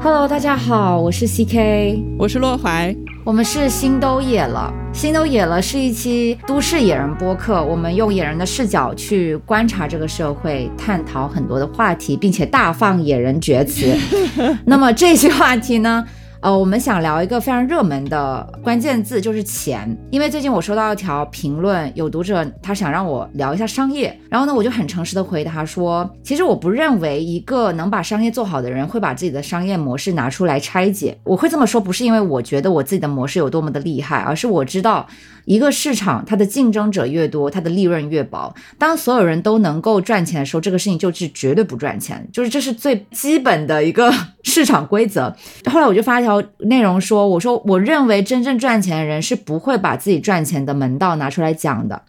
[0.00, 2.94] Hello，大家好，我是 CK，我是洛怀，
[3.24, 4.72] 我们是心都野了。
[4.92, 13.96] 心都野了是一期都市野人播客，我们用野人的视角去观察这个社会，探讨很多的话题，并且大放野人厥词。
[14.66, 16.04] 那么这些话题呢？
[16.42, 19.96] 呃，我们想聊一个非常热门的关键字，就是钱。
[20.10, 31.16] 因为最近我收到一条评论，有读者他想让我聊一下商业，然后呢，我就很诚实的回答说，其实我不认为一个能把商业做好的人会把自己的商业模式拿出来拆解。
[31.22, 35.06] 我会这么说，不是因为我觉得我自己的模式有多么的厉害，而是我知道。
[35.44, 38.54] 一个市场，它的竞争者越多，它的利润越薄。
[38.78, 44.08] 当所有人都能够赚钱的时候，这个事情就是绝对不赚钱，就是这是最基本的一个
[44.44, 45.34] 市场规则。
[45.68, 52.02] 后来我就发一条内容说：“我说我认为真正赚钱的人是不会把自己赚钱的门道拿出来讲的，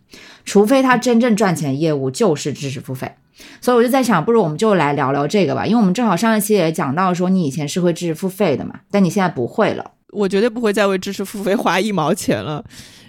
[0.45, 3.11] 除非他真正赚钱业务就是知识付费。”
[3.59, 9.91] 所以我就在想，不如我们就来聊聊这个吧，因为我们正好上一期也讲到说，你以前是会知识付费的嘛，但你现在不会了。
[10.11, 12.63] 我绝对不会再为知识付费花一毛钱了。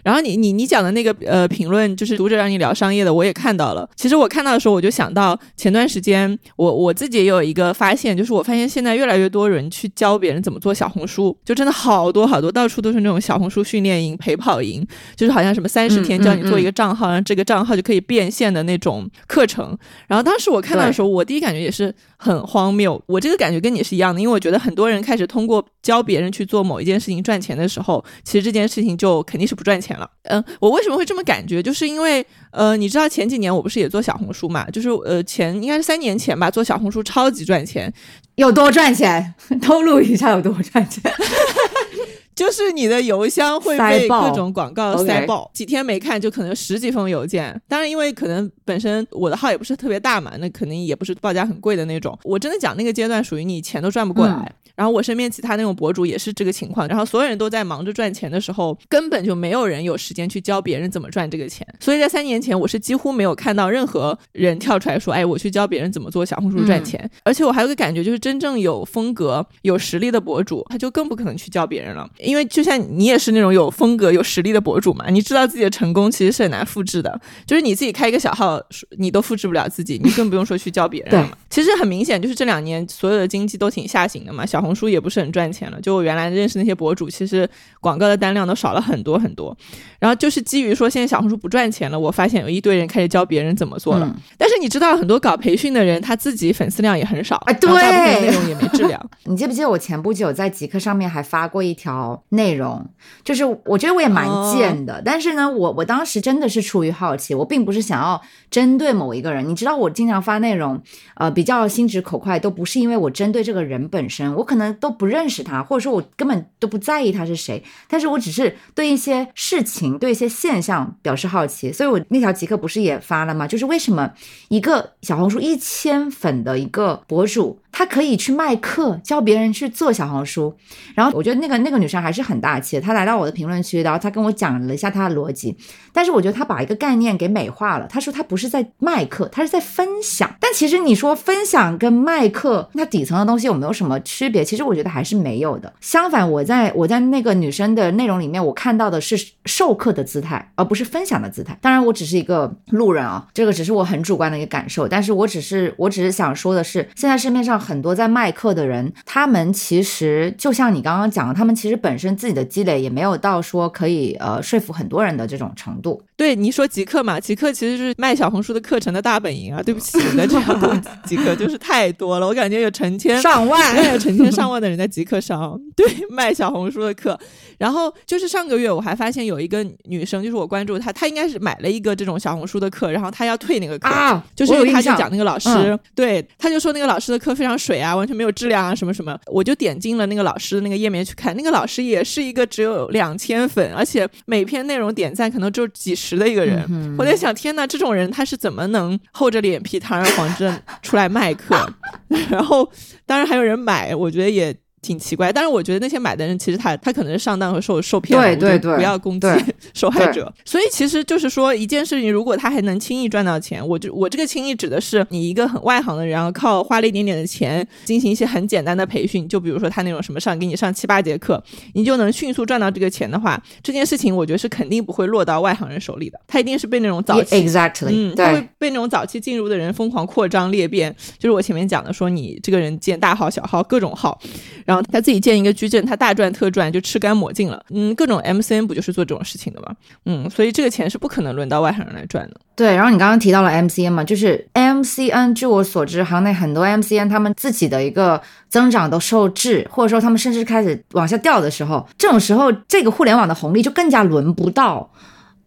[0.05, 3.89] 然后你你你讲的那个呃评论，就是读者让你聊商业的，我也看到了。
[3.97, 19.77] 其实我看到的时候，我就想到前段时间我我自己也有一个发现，就是我发现现在越来越多人去教别人怎么做小红书，就真的好多好多，到处都是那种小红书训练营、陪跑营，就是好像什么三十天教你做一个账号，然后这个账号就可以变现的那种课程。
[20.07, 23.03] 然后当时我看到的时候，我第一感觉也是很荒谬。
[23.07, 30.09] 我这个感觉跟你是一样的，因为我觉得很多人开始通过教别人去做某一件事情赚钱的时候，其实这件事情就肯定是不赚钱了。
[30.25, 30.71] 嗯，我。
[30.75, 31.63] 为什么会这么感觉？
[31.63, 34.69] 就是因为，呃，你知道前几年我不是也做小红书嘛？
[34.71, 37.93] 就是呃，前应该是三年前吧，做小红书超级赚钱，
[38.35, 39.35] 有多赚钱？
[39.63, 41.01] 透露一下有多赚钱？
[42.35, 47.61] 就是你的邮箱会被各种广告塞爆，几天没看就可能十几封邮件。
[47.69, 52.19] 当然，因为可能本身我的号也不是特别大嘛，那肯定也不是报价很贵的那种。
[52.25, 54.53] 我真的讲那个阶段，属于你钱都赚不过来。
[54.75, 61.65] 然后我身边其他那种博主也是这个情况，然后所有人都在忙着赚钱的时候，根本就没有人有时间去教别人怎么赚这个钱。
[61.79, 72.11] 所以在三年前，我是几乎没有看到任何人跳出来说：“哎，我去教别人怎么做小红书赚钱。”而且我还有个感觉，就是真正有风格、有实力的博主，他就更不可能去教别人了。
[72.25, 77.21] 因为就像你也是那种有风格、有实力的博主嘛，你知道自己的成功其实是很难复制的。
[77.47, 78.61] 就是你自己开一个小号，
[78.99, 81.37] 你都复制不了自己，你更不用说去教别人了嘛。
[81.51, 85.81] 其实很明显，就是这两年所有的经济都挺下行的嘛，小红书也不是很赚钱了。
[85.81, 87.49] 就我原来认识那些博主，其实
[87.81, 89.57] 广告的单量都少了很多很多。
[89.99, 94.17] 然后就是基于说现在小红书不赚钱了，我发现有一堆人开始教别人怎么做了。
[94.37, 99.01] 但是你知道，很多搞培训的人他自己粉丝量也很少，啊对，大部分内容也没质量。
[99.25, 102.89] 你记不记得我前不久在极客上面还发过一条内容，
[103.23, 108.21] 就是我觉得我也蛮贱的，但是呢，我我当时真的是出于好奇，我并不是想要
[108.51, 109.49] 针对某一个人。
[109.49, 110.83] 你知道，我经常发内容，
[111.17, 112.15] 呃，比较心直口。
[112.25, 123.47] 快都不是因为我针对这个人本身，我可能都不认识他，或者说我根本都不在意他是谁，但是我只是对一些事情、对一些现象表示好奇，所以我那条极客不是也发了吗？
[123.47, 124.13] 就是为什么
[124.49, 127.59] 一个小红书一千粉的一个博主。
[127.77, 130.55] 他可以去卖课，教别人去做小红书。
[130.95, 135.57] 然后我觉得那个那个女生还是很大气的，她来到我的评论区，然后她跟我讲了一下她的逻辑。
[135.93, 137.89] 但是我觉得她把一个概念给美化了。
[137.89, 140.33] 她说她不是在卖课，她是在分享。
[140.39, 144.45] 但其实你说分享跟卖课，那底层的东西有没有什么区别？
[144.45, 145.73] 其实我觉得还是没有的。
[145.81, 151.59] 相反，我在我在那个女生的内容里面，我看到的是授课的姿态，而不是分享的姿态。
[151.61, 154.87] 当然，我只是一个路人啊，这个只是我很主观的一个感受。
[154.87, 157.64] 但是我只是我只是想说的是，现在市面上。
[157.65, 166.03] 很多在卖课的人，他们其实就像你刚刚讲的，他们其实本身自己的积累也没有到说可以呃说服很多人的这种程度。
[166.17, 169.63] 对，你说极客嘛，极客其实是卖小红书的课程的大本营啊。
[169.65, 177.19] 对不起，的这样的极客就是太多了，我感觉有成千上万，有成千上万的人在极客上对卖小红书的课。
[177.57, 187.54] 然后就是上个月我还发现有一个女生，就是我关注她，她应该是买了一个这种小红书的课，然后她要退那个课，就是因为她就讲那个老师，对，她就说那个老师的课非常。
[187.59, 196.97] 水啊，完全没有质量啊，什么什么，我就点进了那个老师的那个页面去看，那个老师也是一个只有两千粉，而且每篇内容点赞可能就几十的一个人。
[196.99, 200.53] 我在想，天呐，这种人他是怎么能厚着脸皮堂而皇之
[200.83, 201.55] 出来卖课？
[202.31, 202.71] 然后，
[203.07, 204.55] 当然还有人买，我觉得也。
[204.85, 205.33] 挺奇怪。
[205.33, 209.27] 但是我觉得那些买的人其实他他可能是上当和受受骗，对对对，不要攻击
[209.73, 210.33] 受害者。
[210.45, 221.43] 所以其实就是说一件事情，如果他还能轻易赚到钱，我就我这个轻易指的是你一个很外行的人，然后靠花了一点点的钱进行一些很简单的培训，就比如说他那种什么上给你上七八节课，
[221.73, 234.19] 你就能迅速赚到这个钱的话，这件事情我觉得是肯定不会落到外行人手里的，他一定是被那种早期，exactly，嗯，他会被那种早期进入的人疯狂扩张裂变，就是我前面讲的，说你这个人建大号小号各种号，
[234.65, 239.75] 然后他自己建一个矩阵，他大赚特赚就吃干抹净了，嗯，各种 MCN 不就是做这种事情的吗？
[240.07, 242.37] 嗯，所以这个钱是不可能轮到外行人来赚的。
[242.57, 254.91] 对，然后你刚刚提到了 MCN 嘛，就是 MCN，据我所知，行内很多 MCN 他们自己的一个增长都受制，或者说他们甚至开始往下掉的时候，这种时候这个互联网的红利就更加轮不到。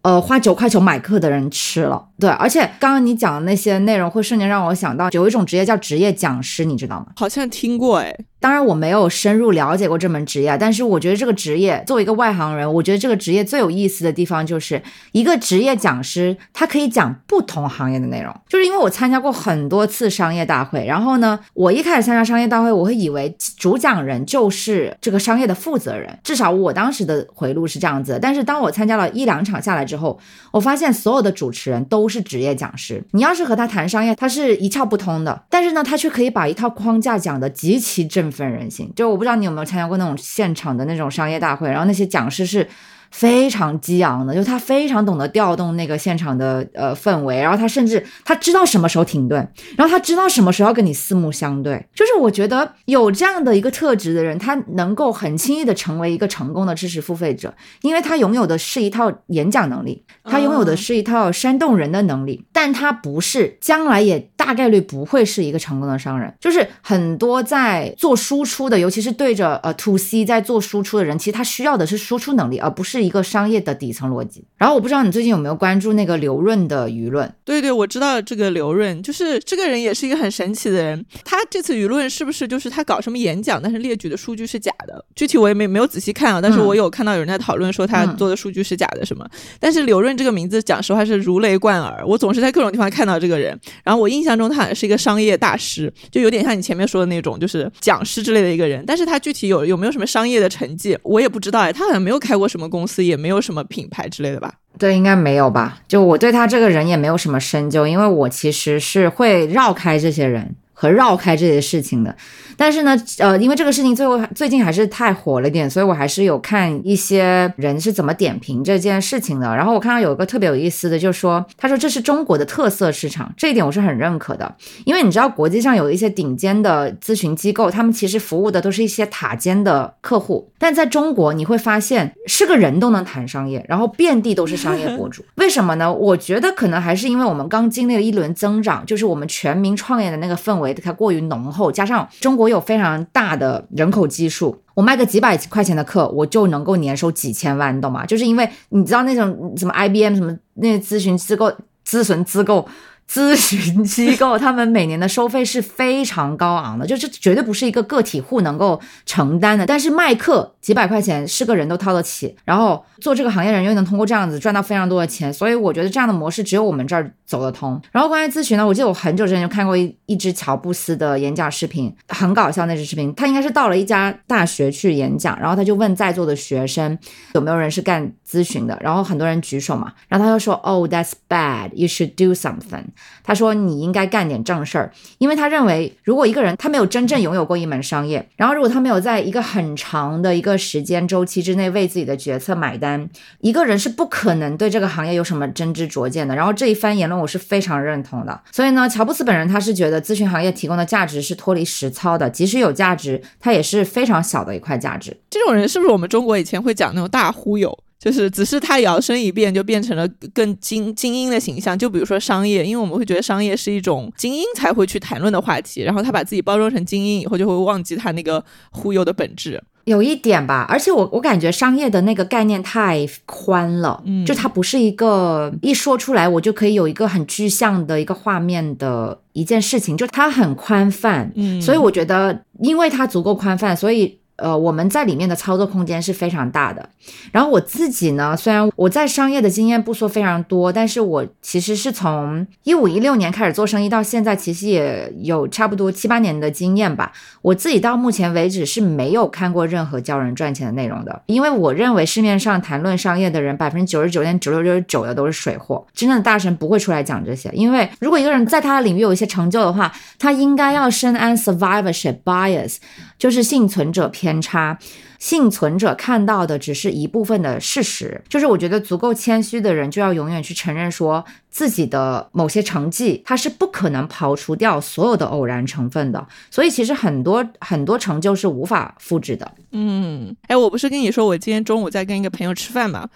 [0.02, 7.06] 呃，花九块九买课的人吃了，对，而且刚刚你讲的那些内容，会瞬间让我想到有一种职业叫职业讲师，你知道吗？
[7.16, 8.14] 好像听过，哎。
[8.40, 14.80] 当然我没有深入了解过这门职业，但是我觉得这个职业作为一个外行人，我觉得这个职业最有意思的地方就是
[15.10, 18.32] 一个职业讲师，他可以讲不同行业的内容。
[18.48, 28.20] 就是因为我参加过很多次商业大会，然后呢，我一开始参加商业大会，我会以为主讲人就是这个商业的负责人，至少我当时的回路是这样子。
[28.22, 30.16] 但是当我参加了一两场下来之后，
[30.52, 33.04] 我发现所有的主持人都不是职业讲师。
[33.10, 38.08] 你要是和他谈商业，他是一窍不通的，但是呢，他却可以把一套框架讲得极其。
[38.08, 42.66] 振奋人心，就我不知道你有没有参加过那种现场的那种商业大会，然后那些讲师是。
[43.10, 49.46] 非常激昂的，就他非常懂得调动那个现场的呃氛围，然后他甚至他知道什么时候停顿，
[49.76, 51.86] 然后他知道什么时候要跟你四目相对。
[51.94, 66.32] 就是我觉得有这样的一个特质的人，他能够很轻易的成为一个成功的知识付费者，因为他拥有的是一套演讲能力，他拥有的是一套煽动人的能力，但他不是，将来也大概率不会是一个成功的商人。
[66.40, 72.98] 就是很多在做输出的，尤其是对着呃 to C 在做输出的人，其实他需要的是输出能力，而不是。
[73.08, 74.44] 一个商业的底层逻辑。
[74.56, 77.32] 然后我不知道你最近有没有关注那个刘润的舆论？
[77.44, 81.04] 对对，我知道这个刘润，就是这个人也是一个很神奇的人。
[81.24, 85.04] 他这次舆论是不是就是他搞什么演讲，但是列举的数据是假的？
[85.14, 89.26] 具体我也没没有仔细看啊，但是我有看到有人在讨论说他做的数据是假的什么。
[89.58, 93.58] 但是刘润这个名字，讲实话是如雷贯耳，我总是在各种地方看到这个人。
[93.84, 98.84] 然后我印象中他好像是一个商业大师，就有点像你前面说的那种，就是讲师之类的一个人。
[98.86, 101.72] 但是他具体有有没有什么商业的成绩，我也不知道哎。
[101.72, 103.08] 他好像没有开过什么公司。
[103.08, 104.52] 也没有什么品牌之类的吧？
[104.76, 105.80] 对，应该没有吧？
[105.88, 112.14] 就我对他这个人也没有什么深究，因为我其实是会绕开这些人和绕开这些事情的。
[112.58, 119.54] 但是呢，呃，因为这个事情最后最近还是太火了点，所以我还是有看一些人是怎么点评这件事情的。
[119.54, 124.52] 然后我看到有一个特别有意思的，就是说，他说这是中国的特色市场，这一点我是很认可的。
[124.84, 135.24] 因为你知道，国际上有一些顶尖的咨询机构，他们其实服务的都是一些塔尖的客户，但在中国你会发现是个人都能谈商业，然后遍地都是商业博主。
[135.36, 135.92] 为什么呢？
[135.94, 142.47] 我觉得可能还是因为我们刚经历了一轮增长，就是我们全民创业的那个氛围它过于浓厚，加上中国。
[142.48, 148.04] 有非常大的人口基数，我卖个几百块钱的课，我就能够年收几千万，你懂吗？
[148.06, 151.52] 就是因为你知道那种什么 IBM 什么那些咨询机构、
[151.86, 152.66] 咨询机构。
[153.10, 159.64] 咨询机构他们每年的收费是非常高昂的， 就是绝对不是一个个体户能够承担的。
[159.64, 167.80] 但是卖课几百块钱是个人都掏得起，然后做这个行业人又能通过这样子赚到非常多的钱，所以我觉得这样的模式只有我们这儿走得通。
[167.90, 173.14] 然后关于咨询呢，我记得我很久之前就看过一一支乔布斯的演讲视频，很搞笑那支视频。
[173.14, 176.98] 他应该是到了一家大学去演讲，然后他就问在座的学生
[177.32, 181.70] 有没有人是干咨询的，然后很多人举手嘛，然后他就说，Oh, that's bad.
[181.72, 182.84] You should do something.
[183.22, 193.08] 他说：“你应该干点正事儿，因为他认为，如果一个人他没有真正拥有过一门商业，然后如果他没有在一个很长的一个时间周期之内为自己的决策买单，
[193.40, 196.34] 一个人是不可能对这个行业有什么真知灼见的。
[196.34, 198.40] 然后这一番言论我是非常认同的。
[198.50, 205.16] 所以呢，乔布斯本人他是觉得咨询行业提供的价值是脱离实操的，即使有价值，它也是非常小的一块价值。
[205.28, 211.76] 这种人是不是我们中国以前会讲那种大忽悠？”就是只是他摇身一变，就变成了更精精英的形象。
[211.76, 219.60] 就比如说商业，因为我们会觉得商业是一种精英才会去谈论的话题，然后他把自己包装成精英以后，就会忘记他那个忽悠的本质。
[219.84, 234.20] 有一点吧，而且我我感觉商业的那个概念太宽了，嗯，就它不是一个一说出来我就可以有一个很具象的一个画面的一件事情，就它很宽泛，嗯，所以我觉得因为它足够宽泛，所以。
[234.38, 236.88] 呃，我们在里面的操作空间是非常大的。
[237.32, 247.12] 然后我自己呢，虽然我在商业的经验不说非常多，但是我其实是从一五一六年开始做生意到现在，其实也有差不多七八年的经验吧。
[247.42, 257.50] 我自己到目前为止是没有看过任何教人赚钱的内容的，因为我认为市面上谈论商业的人，百分之九十九点九六九九的都是水货，真正的大神不会出来讲这些。
[257.52, 262.76] 因为如果一个人在他的领域有一些成就的话，他应该要深谙 survivorship bias，
[263.18, 264.78] 就是幸存者偏差。
[265.18, 279.50] 幸存者看到的只是一部分的事实，就是我觉得足够谦虚的人就要永远去承认说自己的某些成绩，他是不可能刨除掉所有的偶然成分的，所以其实很多很多成就是无法复制的。
[279.72, 283.08] 嗯，哎，我不是跟你说我今天中午在跟一个朋友吃饭嘛？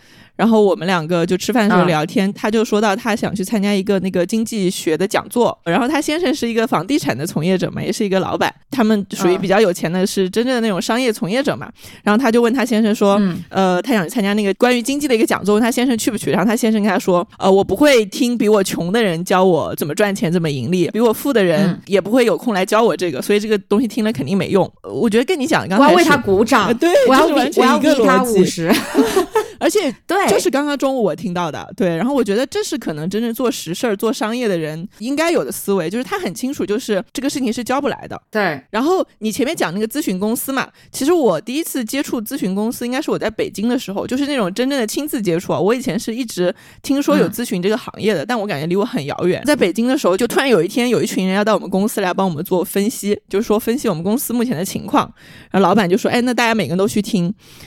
[0.43, 5.57] 然后我们两个就吃饭的时候聊天，他就说到他想去参加一个那个经济学的讲座。
[5.63, 11.71] 然后他先生是一个房地产的从业者嘛，也是一个老板，他们属于比较有钱的，是真正的那种商业从业者嘛。
[12.03, 16.33] 然后他就问他先生说，呃，他想去参加那个关于经济的一个讲座，问他先生去不去。
[16.33, 24.69] 然后他先生跟他说，呃，我不会听比我穷的人教我怎么赚钱、怎么盈利，比我富的人也不会有空来教我这个，所以这个东西听了肯定没用。
[24.83, 28.67] 我觉得跟你讲，刚才我要为他鼓掌，对，我要完全一个逻辑。
[29.63, 38.21] 而且对，就是刚刚中午我听到的，对，然后我觉得这是可能真正做实事儿、做商业的人应该有的思维，就是他很清楚，就是这个事情是教不来的。
[38.29, 38.61] 对。
[38.71, 45.61] 然后你前面讲那个咨询公司嘛，其实我第一次接触咨询公司，应该是我在北京的时候，就是那种真正的亲自接触啊。
[45.61, 46.53] 我以前是一直
[46.83, 49.41] 听说有咨询这个行业的，但我感觉离我很遥远。
[49.45, 55.13] 在北京的时候，就突然有一天有一群人要到我们公司来帮我们做分析，就是说分析我们公司目前的情况。
[55.51, 57.25] 然后老板就说：“哎，那大家每个人都去听。”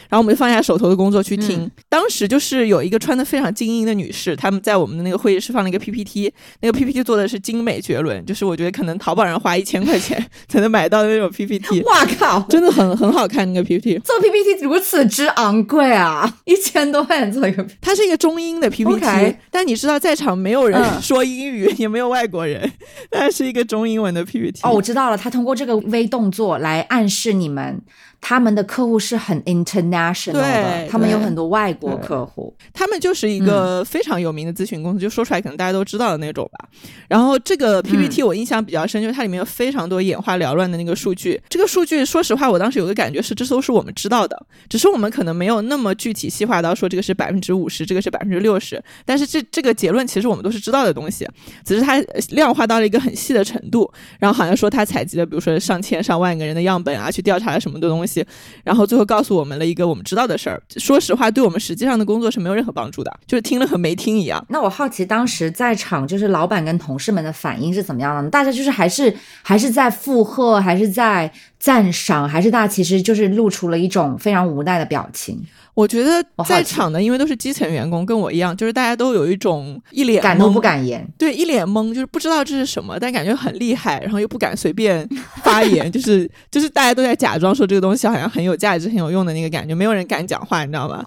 [0.10, 1.70] 然后我们就放下手头的工作去听。
[1.90, 2.66] 当时就是。
[2.66, 11.82] 有一个穿的非常精英的女士，他们在我们的那个会议室放了一个 PPT，那个 PPT 做的是精美绝伦，就是我觉得可能淘宝上花一千块钱 才能买到的那种 PPT。
[11.84, 14.00] 哇靠，真的很很好看那个 PPT。
[14.00, 17.64] 做 PPT 如此之昂贵啊， 一千多块钱做一个。
[17.82, 22.72] 它是一个中英的 PPT，但你知道在场没有人说英语，也没有外国人，
[23.12, 24.62] 它是一个中英文的 PPT。
[24.64, 27.80] 哦，我知道了，他通过这个微动作来暗示你们。
[28.28, 36.68] 他们的客户是很 international 的，他们有很多外国客户，他们就是一个非常有名的咨询公司，就说出来可能大家都知道的那种吧。
[37.08, 41.40] 然后这个 PPT 我印象比较深，就是它里面有非常多眼花缭乱的那个数据。
[41.48, 44.36] 这个数据说实话，我当时有个感觉是，这都是我们知道的，
[44.68, 48.84] 只是我们可能没有那么具体细化到说这个是百分之五十，这个是百分之六十。
[49.06, 51.30] 但是这这个结论其实我们都是知道的东西，
[51.64, 53.88] 只是它量化到了一个很细的程度。
[54.18, 58.15] 然后好像说他采集了，比如说上千上万个人的样本啊，去调查了什么的东西。
[58.64, 60.62] 然后最后告诉我们了一个我们知道的事儿。
[60.78, 64.46] 说实话，对我们实际上的工作是没有任何帮助的，就是听了和没听一样。
[64.50, 68.30] 那我好奇，当时在场就是老板跟同事们的反应是怎么样的？
[68.30, 75.44] 大家就是还是还是在附和，还是在赞赏，还是大家其实就是露出了一种非常无奈的表情？
[75.76, 85.08] 我觉得在场的，因为都是基层员工，跟我一样，就是大家都有一种一脸敢怒不敢言，对，一脸懵，就是不知道这是什么，但感觉很厉害，然后又不敢随便
[85.44, 91.04] 发言， 就是就是大家都在假装说这个东西好像很有价值、很有用的那个感觉，没有人敢讲话，你知道吗？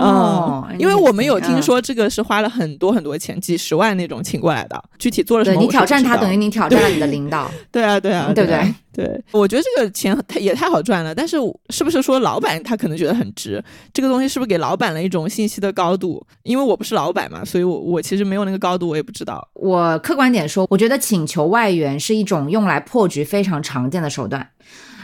[0.00, 5.60] 哦，因为我们有听说这个是花了很多很多钱，几十万那种请过来的，具体做了什么？
[5.60, 7.48] 你挑战他，等于你挑战了你的领导。
[7.70, 8.74] 对啊，对啊，对不对？
[8.98, 11.36] 对，我觉得这个钱太也太好赚了，但是
[11.70, 13.62] 是不是说老板他可能觉得很值？
[13.92, 16.26] 这个东西是不是给老板了一种信息的高度？
[16.42, 19.48] 因为我不是老板嘛，所以我我其实没有那个高度，我也不知道。
[19.54, 24.48] 我客观点说，我觉得请求外援是一种用来破局非常常见的手段。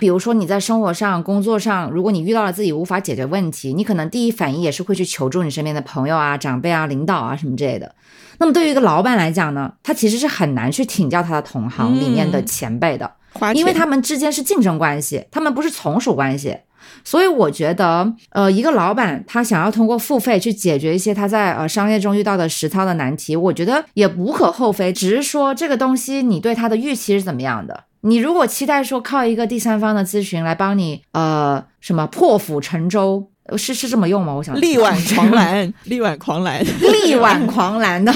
[0.00, 7.94] 比如说你在生活上、工作上，如果你遇到了自己无法解决问题，你可能第一反应也是会去求助你身边的朋友啊、长辈啊、领导啊什么之类的。
[8.40, 13.08] 那么对于一个老板来讲呢，他其实是很难去请教他的同行里面的前辈的。
[13.54, 16.58] 因为他们之间是竞争关系，他们不是从属关系，
[17.04, 27.84] 所以我觉得，呃，一个老板他想要通过付费去解决一些他在呃商业中遇到的实操的难题，我觉得也无可厚非，只是说这个东西你对他的预期是怎么样的？
[28.02, 33.30] 你如果期待说靠一个第三方的咨询来帮你，呃，什么破釜沉舟？
[33.58, 34.32] 是是这么用吗？
[34.32, 36.64] 我想力挽狂澜，力挽狂澜，
[37.04, 38.10] 力挽狂澜 的，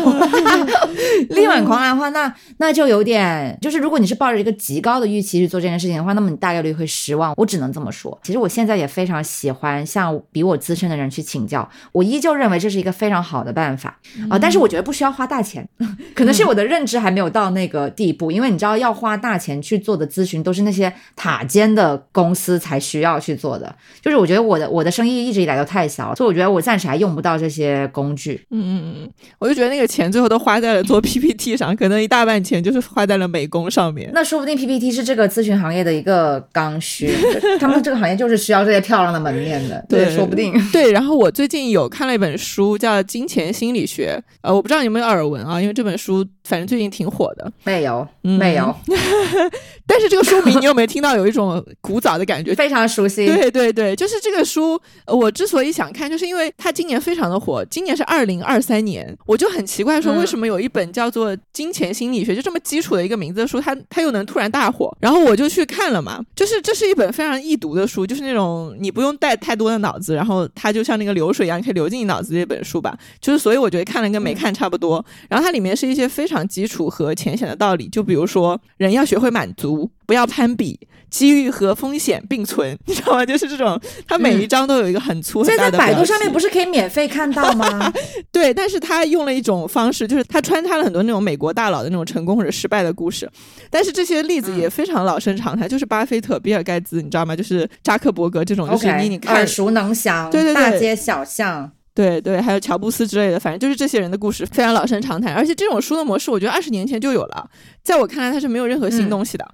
[1.28, 7.34] 力挽狂澜的话，那那就有点，就是如果你是抱着一个极高的预期去做这件事情的话，那么你大概率会失望。
[7.36, 8.18] 我只能这么说。
[8.22, 14.38] 其实我现在也非常喜欢向比我资深的人去请教，我依旧认为这是一个非常好的办法啊。
[14.38, 15.68] 但是我觉得不需要花大钱，
[16.16, 23.76] 可能是我的认知还没有到那个地步，因为你知道要花大钱去做的咨询都是那些塔尖的公司才需要去做的。
[24.00, 25.17] 就是我觉得我的我的生意。
[25.26, 28.40] 一直以来都太小，所以我觉得我暂时还用不到这些工具。
[28.50, 34.10] 嗯嗯嗯，我就觉得那个钱最后都花在了做 PPT 上，可能一大半钱就是花在了美工上面。
[34.12, 37.10] 那说不定 PPT 是这个咨询行业的一个刚需，
[37.58, 39.84] 他们这个行业就是需要这些漂亮的门面的。
[39.88, 40.52] 对，说不定。
[40.72, 44.22] 对，然后我最近有看了一本书，叫《金钱心理学》。
[44.42, 47.52] 呃，我不知道有没有耳闻啊，因为这本书反正最近挺火的。
[47.64, 48.74] 没有，没有。
[49.86, 52.54] 但是这个书名你有没有听到有一种古早的感觉？
[52.54, 53.26] 非常熟悉。
[53.26, 57.64] 对对对，就是这个书，我之所以想看，就是因为它今年非常的火。
[57.70, 64.94] 今年是二零二三年，我就很奇怪，说为什么有一本叫做《金钱心理学》就这么基础的一个名字的书，它它又能突然大火？
[65.00, 72.96] 然后我就去看了嘛，就是这是一本非常易读的书，就是那种你不用带太多的脑子，然后它就像那个流水一样可以流进你脑子这本书吧。
[73.20, 75.04] 就是所以我觉得看了跟没看差不多。
[75.30, 80.78] 然后它里面是一些非常基础和浅显的道理，就比如说人要学会满足，不要攀比。
[81.10, 83.24] 机遇和风险并存， 你知道吗？
[83.24, 85.70] 就是这种，它每一章都有一个很粗很大的。
[85.70, 87.90] 在百度上面不是可以免费看到吗？
[88.30, 93.26] 对，但是他用了一种方式，就是他穿插了很多那种美国大佬的那种成功或者失败的故事，
[93.70, 97.34] 但是这些例子也非常老生常谈，就是巴菲特、比尔盖茨，你知道吗？
[97.34, 107.50] 就是扎克伯格这种，就是你你看耳熟能详，对对对，大街小巷，对对，还有乔布斯之类的，反正就是这些人的故事非常老生常谈，而且这种书的模式，我觉得二十年前就有了，
[107.82, 109.44] 在我看来，它是没有任何新东西的。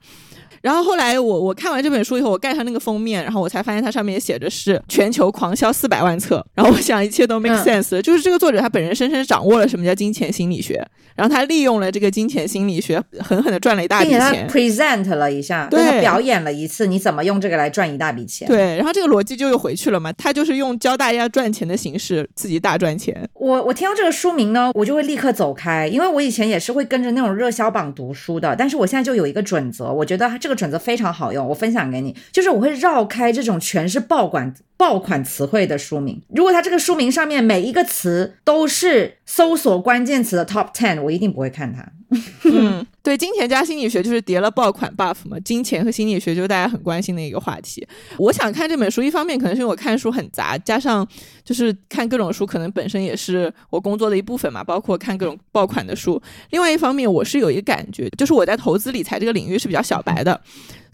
[0.64, 6.42] 然后后来我我看完这本书以后，我盖上那个封面，然后我才发现它上面写着是全球狂销四百万册。
[6.54, 10.82] 然后我想一切都 make sense，就是这个作者他本人深深掌握了什么叫金钱心理学，
[11.14, 14.48] 然后他利用了这个金钱心理学，狠狠的赚了一大笔钱。
[14.48, 18.48] present 了一下，对，他表演了一次你怎么用这个来赚一大笔钱。
[18.48, 23.28] 对，然后这个逻辑就又回去了嘛，他就是用教大家赚钱的形式自己大赚钱。
[23.34, 31.32] 我我听到这个书名呢，我就会立刻走开，因为我以前也是会跟着那种热销榜读书的，但是我现在就有一个准则，我觉得这个准则非常好。
[31.32, 36.20] 用我分享给你，就是我会绕开这种全是爆款爆款词汇的书名。
[36.34, 41.84] 如果它这个书名上面每一个词都是搜索关键词的 top ten，我一定不会看它。
[42.44, 47.84] 嗯，对，金钱加心理学就是叠了爆款 buff 嘛，金钱和心理学就是大家很关心的一个话题。
[48.18, 51.04] 我想看这本书，一方面可能是因为我看书很杂，加上
[51.42, 56.20] 就是看各种书，可能本身也是我工作的一部分嘛，包括看各种爆款的书。
[56.50, 60.40] 另外一方面，我是有一个感觉，就是我在投资理财这个领域是比较小白的，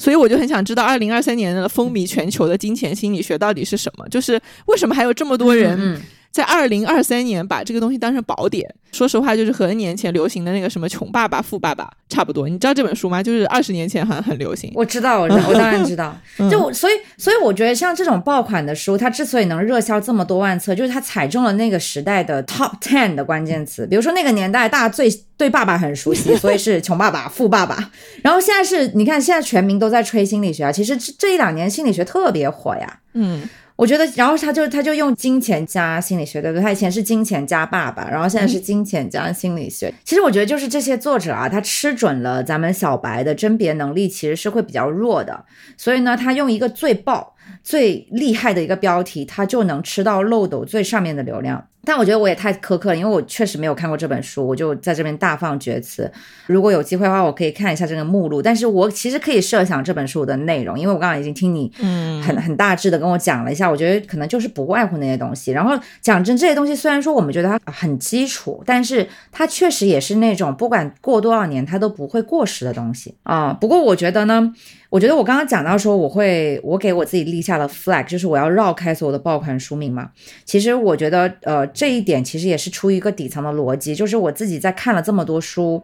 [0.00, 4.09] 所以我就很想知道，二零二三年的风靡全球的金钱心理学到底是什么？
[4.09, 6.00] 就是为什么还有这么多人？
[6.30, 12.49] 在二零二三年把这个东西当成宝典，说实话就是和 N 年前流行的那个什么穷爸爸富爸爸差不多。
[12.49, 13.20] 你知道这本书吗？
[13.20, 14.70] 就是二十年前好像很流行。
[14.76, 16.16] 我知道，我知道，我当然知道。
[16.49, 23.84] 就所以，所以我觉得像这种爆款的书，它之所以能热销这么多万册，就是它踩中了那个时代的 top ten 的关键词。
[23.84, 27.90] 比如说那个年代大家最对爸爸很熟悉，所以是穷爸爸、富爸爸。
[28.23, 30.71] 然后现在是你看，现在全民都在吹心理学啊。
[30.71, 33.00] 其实这一两年心理学特别火呀。
[33.14, 33.49] 嗯。
[33.80, 36.62] 我觉得，然后他就他就用金钱加心理学，对不对？
[36.62, 39.90] 他以前是金钱加爸爸，然后现在是金钱加心理学。
[40.04, 45.47] 其实我觉得就是这些作者啊，他吃准了咱们小白的甄别能力其实是会比较弱的，
[45.78, 51.66] 所以呢，他用一个最爆、最厉害的一个标题，他就能吃到漏斗最上面的流量。
[51.84, 56.10] 但我觉得我也太苛刻了，因为我确实没有看过这本书，我就在这边大放厥词。
[56.47, 58.43] 如果有机会的话，我可以看一下这个目录。
[58.43, 65.52] 但是我其实可以设想这本书的内容，因为我刚刚已经听你嗯很很大致的跟我讲了一下，我觉得可能就是不外乎那些东西。
[65.52, 73.56] 然后讲真，这些东西虽然说我们觉得它很基础，但是它确实也是那种不管过多少年它都不会过时的东西啊。
[73.58, 74.52] 不过我觉得呢。
[74.90, 80.10] 我觉得我刚刚讲到说，我会我给我自己立下了 flag，就是我要绕开所有的爆款书名嘛。
[80.45, 85.82] 其实我觉得，呃，这一点其实也是出于一个底层的逻辑，就是我自己在看了这么多书，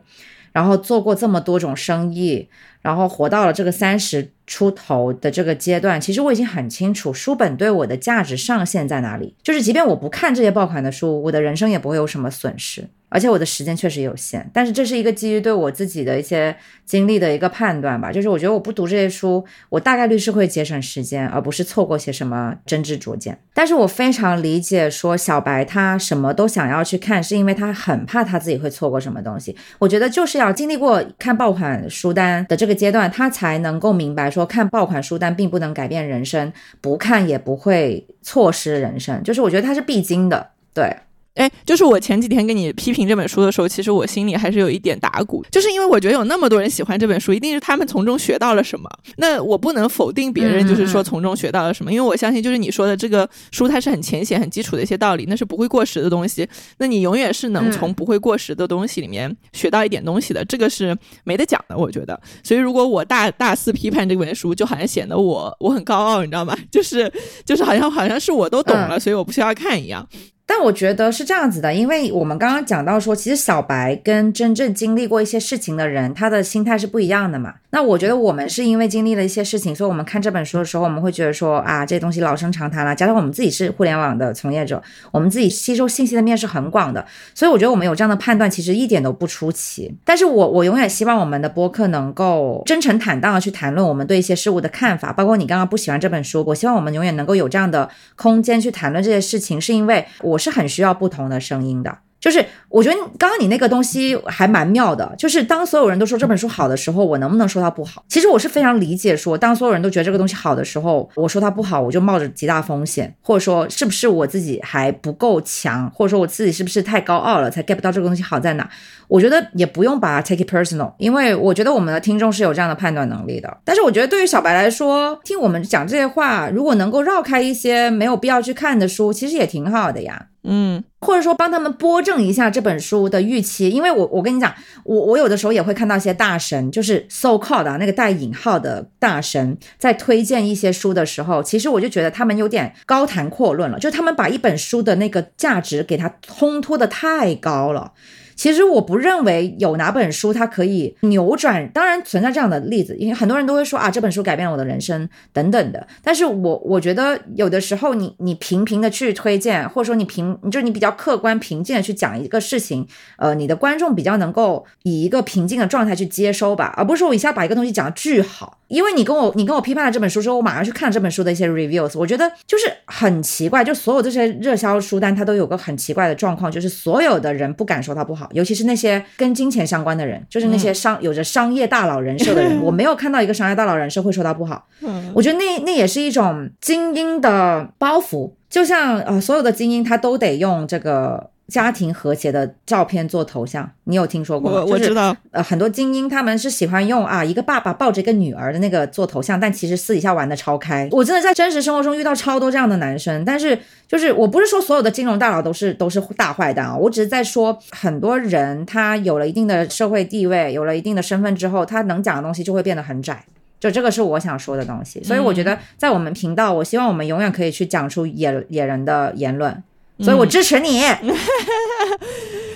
[0.53, 2.51] 然后做过这么多种生意，
[2.83, 9.35] 然后活到了这个三十出头的这个阶段，其实我已经很清楚书本对我的价值上限在哪里。
[9.43, 12.87] 就是即便我不看这些爆款的书，我的人生也不会有什么损失。
[13.17, 18.13] 而且我的时间确实有限，但是这是一个基于对我自己的一些经历的一个判断吧。
[18.13, 23.41] 就是我觉得我不读这些书，我大概率是会节省时间，而不是错过些什么真知灼见。
[23.55, 29.57] 但是我非常理解说小白他什么都想要去看，是因为他很怕他自己会错过什么东西。
[29.79, 36.53] 我觉得就是要经历过看爆款书单的这个阶段，他才能够明白说看爆款书单并不能改变人生，
[36.83, 39.23] 不看也不会错失人生。
[39.23, 40.95] 就是我觉得它是必经的，对。
[41.37, 48.91] 哎，就是我前几天跟你批评这本书的时候，其实我心里还是有一点打鼓，就是因为我觉得有那么多人喜欢这本书，一定是他们从中学到了什么。
[49.19, 56.49] 那我不能否定别人，就是说从中学到了什么，因为我相信，就是你说的这个书，它是很浅显、很基础的一些道理，那是不会过时的东西。
[56.79, 62.19] 那你永远是能从不会过时的东西里面学到一点东西的，这个是没得讲的，我觉得。
[62.43, 66.57] 所以，如果我大大肆批判这本书，就好像显得我我很高傲，你知道吗？
[66.73, 67.13] 就是
[67.45, 70.07] 就是好像好像是我都懂了，所以我不需要看一样。
[70.47, 77.55] 但我觉得是这样子的，因为我们刚刚讲到说，其实小白跟真正经历过一些事情的人，他的心态是不一样的嘛。
[77.71, 82.95] 那我觉得我们是因为经历了一些事情，所以我们看这本书的时候，我们会觉得说啊，这东西老生常谈了。
[82.95, 87.05] 加上我们自己是互联网的从业者，我们自己吸收信息的面是很广的，
[87.35, 89.95] 所以我觉得我们有这样的判断，其实一点都不出奇。
[90.05, 100.97] 但是我我永远希望我们的播客能够真诚坦荡的去谈论我们对一些事物的看法，包括你刚刚不喜欢这本书，我希望我们永远能够有这样的空间去谈论这些事情，是因为我我是很需要。
[100.97, 108.05] 不同的声音的，就是我觉得刚刚你那个东西还蛮妙的，就是当所有人都说这本书好的时候，我能不能说它不好？
[108.09, 118.69] 其实我是非常理解，说当所有人都觉得这个东西好的时候，我说它不好，我就冒着极大风险，或者说是不是我自己还不够强，或者说我自己是不是太高傲了，才 get 不到这个东西好在哪？
[119.09, 123.57] 我觉得也不用把它 take it personal，因为我觉得我们的听众是有这样的判断能力的。
[123.65, 130.27] 但是我觉得对于小白来说，听我们讲这些话，如果能够绕开一些没有必要去看的书，其实也挺好的呀。
[130.49, 134.55] 嗯，或者说帮他们拨正一下这本书的预期，因为我我跟你讲，
[134.85, 147.93] 我我有的时候也会看到一些大神，就是 so called 啊那个带引号的大神，在推荐一些书的时候，其实我就觉得他们有点高谈阔论了，就他们把一本书的那个价值给它烘托的太高了。
[148.37, 155.85] 其实我不认为有哪本书它可以扭转，当然存在这样的例子，因为很多人都会说啊这本书改变了我的人生等等的。
[156.05, 168.59] 但是我我觉得有的时候你你平平的去推荐，或者说你平就是你比较客观平静的去讲一个事情，呃，你的观众比较能够以一个平静的状态去接收吧，而不是说我一下把一个东西讲的巨好。
[168.69, 178.26] 因为你跟我你跟我批判了这本书之后，我马上去看这本书的一些 reviews，我觉得就是很奇怪，就所有这些热销书单它都有个很奇怪的状况，就是所有的人不敢说它不好。
[178.33, 184.67] 尤其是那些跟金钱相关的人，就是那些商有着商业大佬人设的人， 我没有看到一个商业大佬人设会说他不好。
[185.15, 191.31] 我觉得那那也是一种精英的包袱，就像呃所有的精英他都得用这个。
[191.49, 194.65] 家庭和谐的照片做头像，你有听说过吗？
[194.69, 200.89] 我知道，呃，很多精英他们是喜欢用啊一个爸爸抱着一个女儿的那个做头像，但其实私底下玩的超开。
[200.91, 203.57] 我真的在真实生活中遇到超多这样的男生，但是
[203.87, 213.25] 就是我不是说所有的金融大佬都是都是大坏蛋啊，我只是在说很多人他有了一定的社会地位，有了一定的身份之后，他能讲的东西就会变得很窄，
[213.61, 215.01] 就这个是我想说的东西。
[215.05, 219.63] 所以我觉得在我们频道，我希望我们永远可以去讲出野野人的言论。
[220.01, 220.83] 所以我支持你，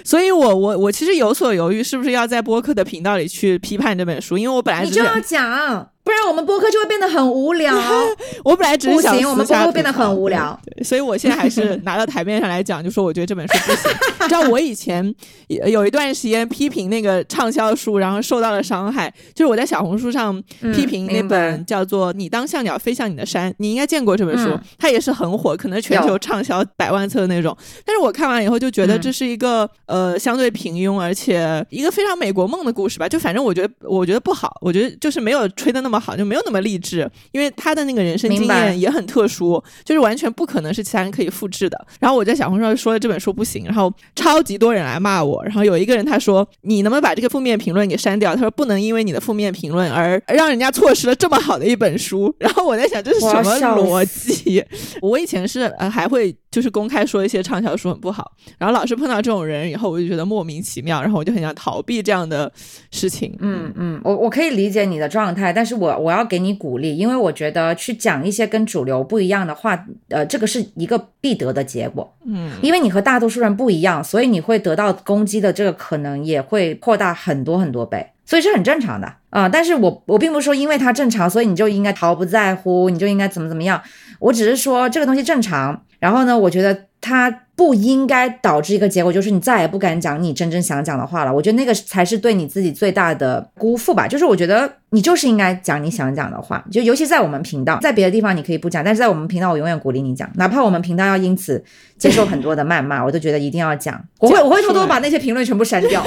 [0.04, 4.36] 所以我 我我其实有所犹豫，是不是要在播客的频道里去批判这本书？
[4.36, 5.90] 因为我本来你就要讲。
[6.10, 7.72] 不然我们播客就会变得很无聊。
[8.44, 10.58] 我本来只是想，我们播客会变得很无聊。
[10.64, 13.92] 对，所以我现在还是拿到台面上来讲，就说我觉得这本书不行。
[14.22, 15.14] 你知道我以前
[15.46, 19.08] 有一段时间批评那个畅销书，然后受到了伤害。
[19.32, 20.36] 就是我在小红书上
[20.74, 27.56] 批评那本叫做《你当像鸟飞向你的山》，你应该见过这本书，它也是很火，可能全球畅销百万册的那种。
[27.84, 33.08] 但是我看完以后就觉得这是一个呃相对平庸，而且一个非常美国梦的故事吧。
[33.08, 35.99] 就反正我觉得我觉得不好，我觉得就是没有吹的那么。
[36.00, 41.86] 好就没有那么励志，因为他的那个人生经验也很特殊，就是完全不可能是其他人可以复制的。
[42.00, 45.44] 然后我在小红书上说这本书不行，然后超级多人来骂我。
[45.44, 54.64] 然后有一个人他说：“你能不能把这个负面评论给删掉？”他说：“不能因为你的负面评论而让人家错失了这么好的一本书。”然后我在想这是什么逻辑？
[55.02, 56.34] 我以前是呃还会。
[56.50, 62.52] 就是公开说一些畅销书很不好，然后老是碰到这种人以后，我就觉得莫名其妙，然后我就很想逃避这样的
[62.90, 63.32] 事情。
[63.38, 72.14] 嗯嗯，我我可以理解你的状态，但是我我要给你鼓励，因为我觉得去讲一些跟主流不一样的话，呃，这个是一个必得的结果。
[72.24, 79.48] 嗯，因为你和大多数人不一样，所以你会得到攻击的这个可能也会扩大很多很多倍，所以是很正常的啊。
[79.48, 83.82] 但是我我并不是说因为它正常，所以你就应该毫不在乎，你就应该怎么怎么样。
[84.18, 85.82] 我只是说这个东西正常。
[86.00, 91.32] 然后呢，我觉得它不应该导致一个结果，就是你再也不敢讲你真正想讲的话了。
[91.34, 94.08] 我觉得那个才是对你自己最大的辜负吧。
[94.08, 101.62] 就是我觉得你就是应该讲你想讲的话，就尤其在我们频道，在别的地方你可以不讲，但是在我们频道，我永远鼓励你讲，哪怕我们频道要因此
[101.98, 104.02] 接受很多的谩骂， 我都觉得一定要讲。
[104.18, 106.02] 我会我会偷偷把那些评论全部删掉，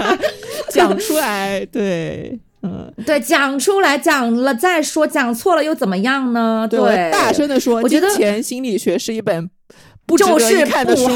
[0.68, 1.64] 讲出来。
[1.66, 2.38] 对。
[2.62, 6.66] 嗯， 对，讲出来，讲了再说，讲错了又怎么样呢？
[6.70, 9.50] 对，大声的说，我觉得《钱心理学》是一本
[10.06, 11.08] 不值得看的书。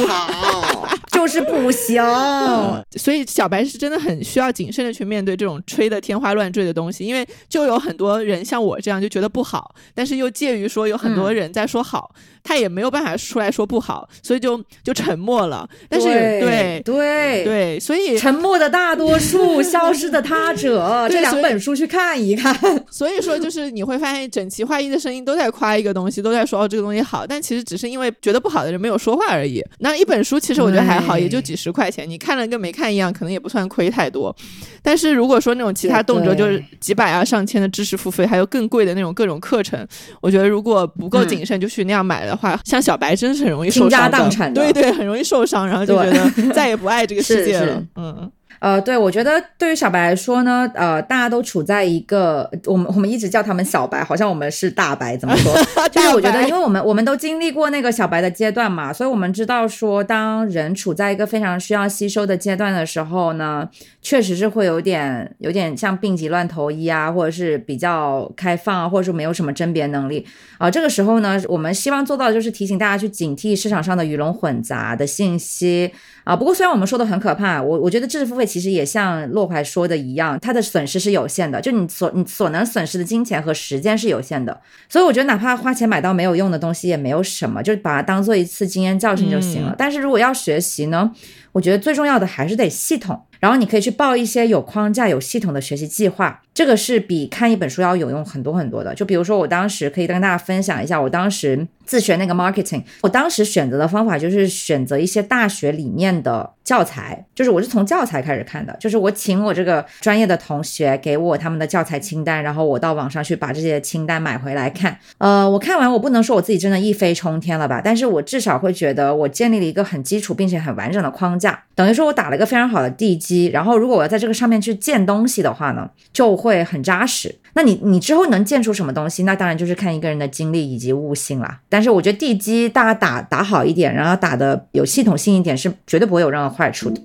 [1.13, 2.03] 就是不行。
[2.99, 12.15] 所以小白是真的很需要谨慎的去面对这种吹的天花乱坠的东西，因为就有很多人像我这样就觉得不好，但是又介于说有很多人在说好。
[12.47, 15.69] 他也没有办法出来说不好，所以就就沉默了。
[15.89, 22.57] 但是对对对，所以沉默的大多数， 消失的他者，这两本书去看一看。
[22.89, 29.61] 所以说，就是你会发现整齐划一的声音都在夸一个东西，都在说哦这个东西好，但其实只是因为觉得不好的人没有说话而已。
[29.81, 34.35] 那一本书其实我觉得还好，也就几十块钱，你看了跟没看一样，可能也不算亏太多。
[34.83, 39.85] 但是如果说那种其他动辄就是几百啊上千的知识付费，还有更贵的那种各种课程，
[40.21, 48.31] 我觉得如果不够谨慎就去那样买的话，像小白真是很容易倾家荡产的，对对，很容易受伤，然后就觉得再也不爱这个世界了，嗯。
[48.59, 55.53] 呃，对，我觉得对于小白来说呢，呃，大家都处在一个我们我们一直叫他们小白，好像我们是大白，怎么说？
[55.93, 63.69] 就是我觉得，因为我们我们都经历过那个小白的阶段嘛，所以我们知道说，当人处在一个非常需要吸收的阶段的时候呢，
[64.01, 70.27] 确实是会有点有点像病急乱投医啊，或者是比较开放啊，或者说没有什么甄别能力
[70.59, 70.71] 啊。
[70.71, 75.93] 这个时候呢，我们希望做到的就是提醒大家去警惕市场上的鱼龙混杂的信息。
[76.27, 89.73] 啊，不过虽然我们说的很可怕，我我觉得知识付费其实也像洛怀说的一样，它的损失是有限的，就你所你所能损失的金钱和时间是有限的，所以我觉得哪怕花钱买到没有用的东西也没有什么，就把它当做一次经验教训就行了。
[89.79, 91.13] 但是如果要学习呢，
[91.53, 93.23] 我觉得最重要的还是得系统。
[93.47, 98.93] 然后你可以去报一些有框架、有系统的学习计划，这个是比看一本书要有用很多很多的。
[98.93, 114.99] 就比如说，我当时可以跟大家分享一下，我当时自学那个 marketing，我当时选择的方法就是选择一些大学里面的教材，就是我是从教材开始看的，就是我请我这个专业的同学给我他们的教材清单，然后我到网上去把这些清单买回来看。
[115.19, 123.36] 呃，我看完，我不能说我自己真的一飞冲天了吧，但是我至少会觉得我建立了一个很基础并且很完整的框架，等于说我打了一个非常好的地基。
[123.45, 127.35] 然后，如果我要在这个上面去建东西的话呢，就会很扎实。
[127.55, 129.23] 那你你之后能建出什么东西？
[129.23, 131.61] 那当然就是看一个人的经历以及悟性啦。
[131.69, 137.01] 但是我觉得地基大家打打好一点，然后打的有系统性一点，是绝对不会有任何坏处的。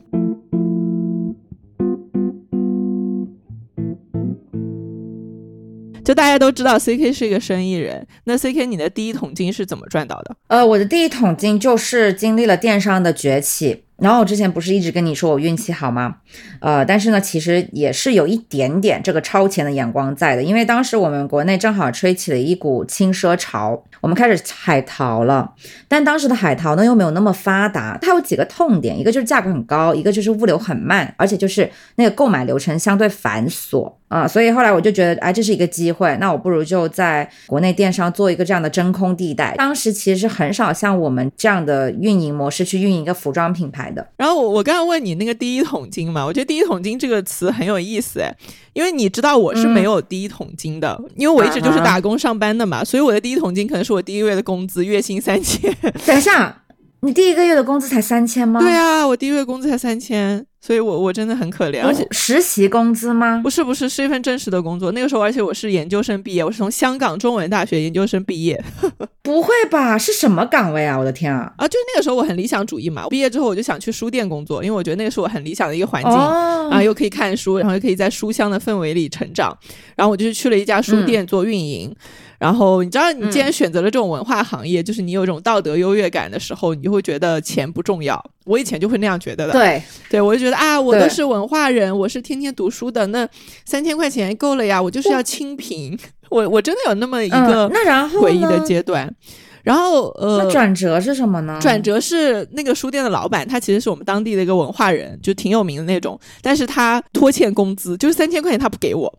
[6.04, 8.06] 就大家都知道，C K 是一个生意人。
[8.26, 10.36] 那 C K，你的第一桶金是怎么赚到的？
[10.48, 13.84] 呃，我的第一桶金就是经历了电商的崛起。
[14.02, 16.16] 然后我之前不是一直跟你说我运气好吗？
[16.60, 25.54] 呃，但是呢，其实也是有一点点这个超前的眼光在的，因为当时我们国内正好吹起了一股轻奢潮，我们开始海淘了。
[25.88, 34.28] 但当时的海淘呢又没有那么发达，它有几个痛点，一个就是价格很高，一个就是物流很慢，而且就是那个购买流程相对繁琐啊。
[34.28, 39.54] 所以后来我就觉得，哎，这是一个机会，那我不如就在国内电商做一个这样的真空地带。
[39.58, 43.91] 当时其实很少像我们这样的运营模式去运营一个服装品牌。
[44.18, 48.34] 然后我我刚刚问你那个第一桶金嘛，我觉得第一桶金这个词很有意思哎，
[48.74, 55.76] 因为你知道我是没有第一桶金的，因为我一直就是打工上班的嘛，所以我的第一桶金可能是我第一个月的工资，月薪三千。
[56.06, 56.64] 等一下，
[57.02, 58.60] 你第一个月的工资才三千吗？
[58.60, 60.46] 对啊，我第一个月工资才三千。
[60.64, 63.42] 所以，我我真的很可怜，而且实习工资吗？
[63.44, 64.92] 不是，不是，是一份正式的工作。
[64.92, 68.64] 那个时候，而且我是研究生毕业，我是从香港中文大学研究生毕业。
[69.24, 69.98] 不会吧？
[69.98, 70.98] 是什么岗位啊？
[70.98, 71.52] 我的天啊！
[71.58, 73.08] 啊，就是那个时候我很理想主义嘛。
[73.10, 79.58] 毕业之后我就想去书店工作，因为我觉得那个是我很理想的一个环境啊，又可以看书，然后又可以在书香的氛围里成长。
[79.96, 81.94] 然后我就去了一家书店做运营。
[82.42, 88.20] 然后你知道，你既然选择了这种文化行业，就是你有一种道德优越感的时候，你就会觉得钱不重要。
[88.46, 89.54] 我以前就会那样觉得的。
[89.54, 93.30] 对，对我就觉得啊，我都是文化人，我是天天读书的，那
[93.64, 95.96] 三千块钱够了呀，我就是要清贫。
[96.32, 99.08] 我我真的有那么一个那然后诡异的阶段。
[99.64, 101.60] 然后呃，转折是什么呢？
[101.62, 106.20] 转折是那个书店的老板，他其实是我们当地的一个文化人，就挺有名的那种。
[106.42, 109.14] 但是他拖欠工资，就是三千块钱他不给我，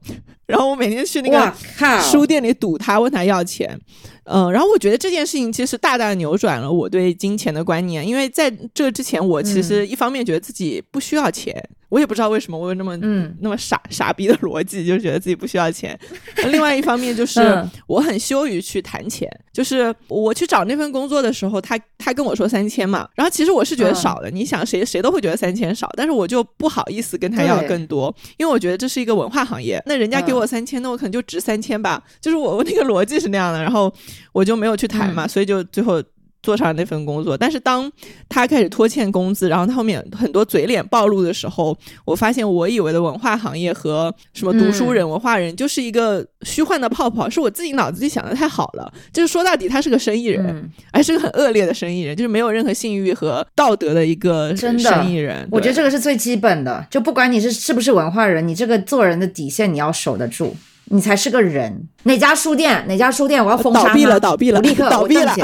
[0.46, 1.52] 然后我每天去那个
[2.00, 3.78] 书店里堵他，问他要钱。
[4.24, 11.54] 嗯，然后我觉得这件事情其实大大扭转了我对金钱的观念，因为在这之前，我其实一方面觉得自己不需要钱。
[11.88, 15.98] 我也不知道为什么我有那么嗯那么傻傻逼的逻辑，就觉得自己不需要钱。
[16.50, 24.30] 另外一方面就是我很羞于去谈钱，就是我去找那份工作的时候，他他跟我说三千嘛，然后其实我是觉得少的。
[24.30, 32.02] 你想谁谁都会觉得三千少，但是我就不好意思跟他要更多，因为我觉得这是一个文化行业，那人家给我三千，那我可能就值三千吧。
[32.22, 33.92] 就是我我那个逻辑是那样的，然后
[34.32, 36.02] 我就没有去谈嘛，所以就最后。
[36.44, 37.38] 做上那份工作。
[37.38, 37.88] 但是当
[38.28, 48.92] 他开始拖欠工资，然后他后面很多嘴脸暴露的时候，我发现我以为的文化行业和什么读书人、文化人就是一个虚幻的泡泡，是我自己脑子里想的太好了。
[49.12, 55.46] 就是说到底，他是个生意人，还是个很恶劣的生意人，就是没有任何信誉和道德的一个生意人。
[55.48, 60.56] 我觉得这个是最基本的，就不管你是是不是文化人，你这个做人的底线你要守得住。
[60.92, 61.88] 你才是个人。
[62.02, 62.84] 哪家书店？
[62.86, 63.42] 哪家书店？
[63.42, 65.34] 我要封杀倒闭了，倒闭了，立刻 倒闭了。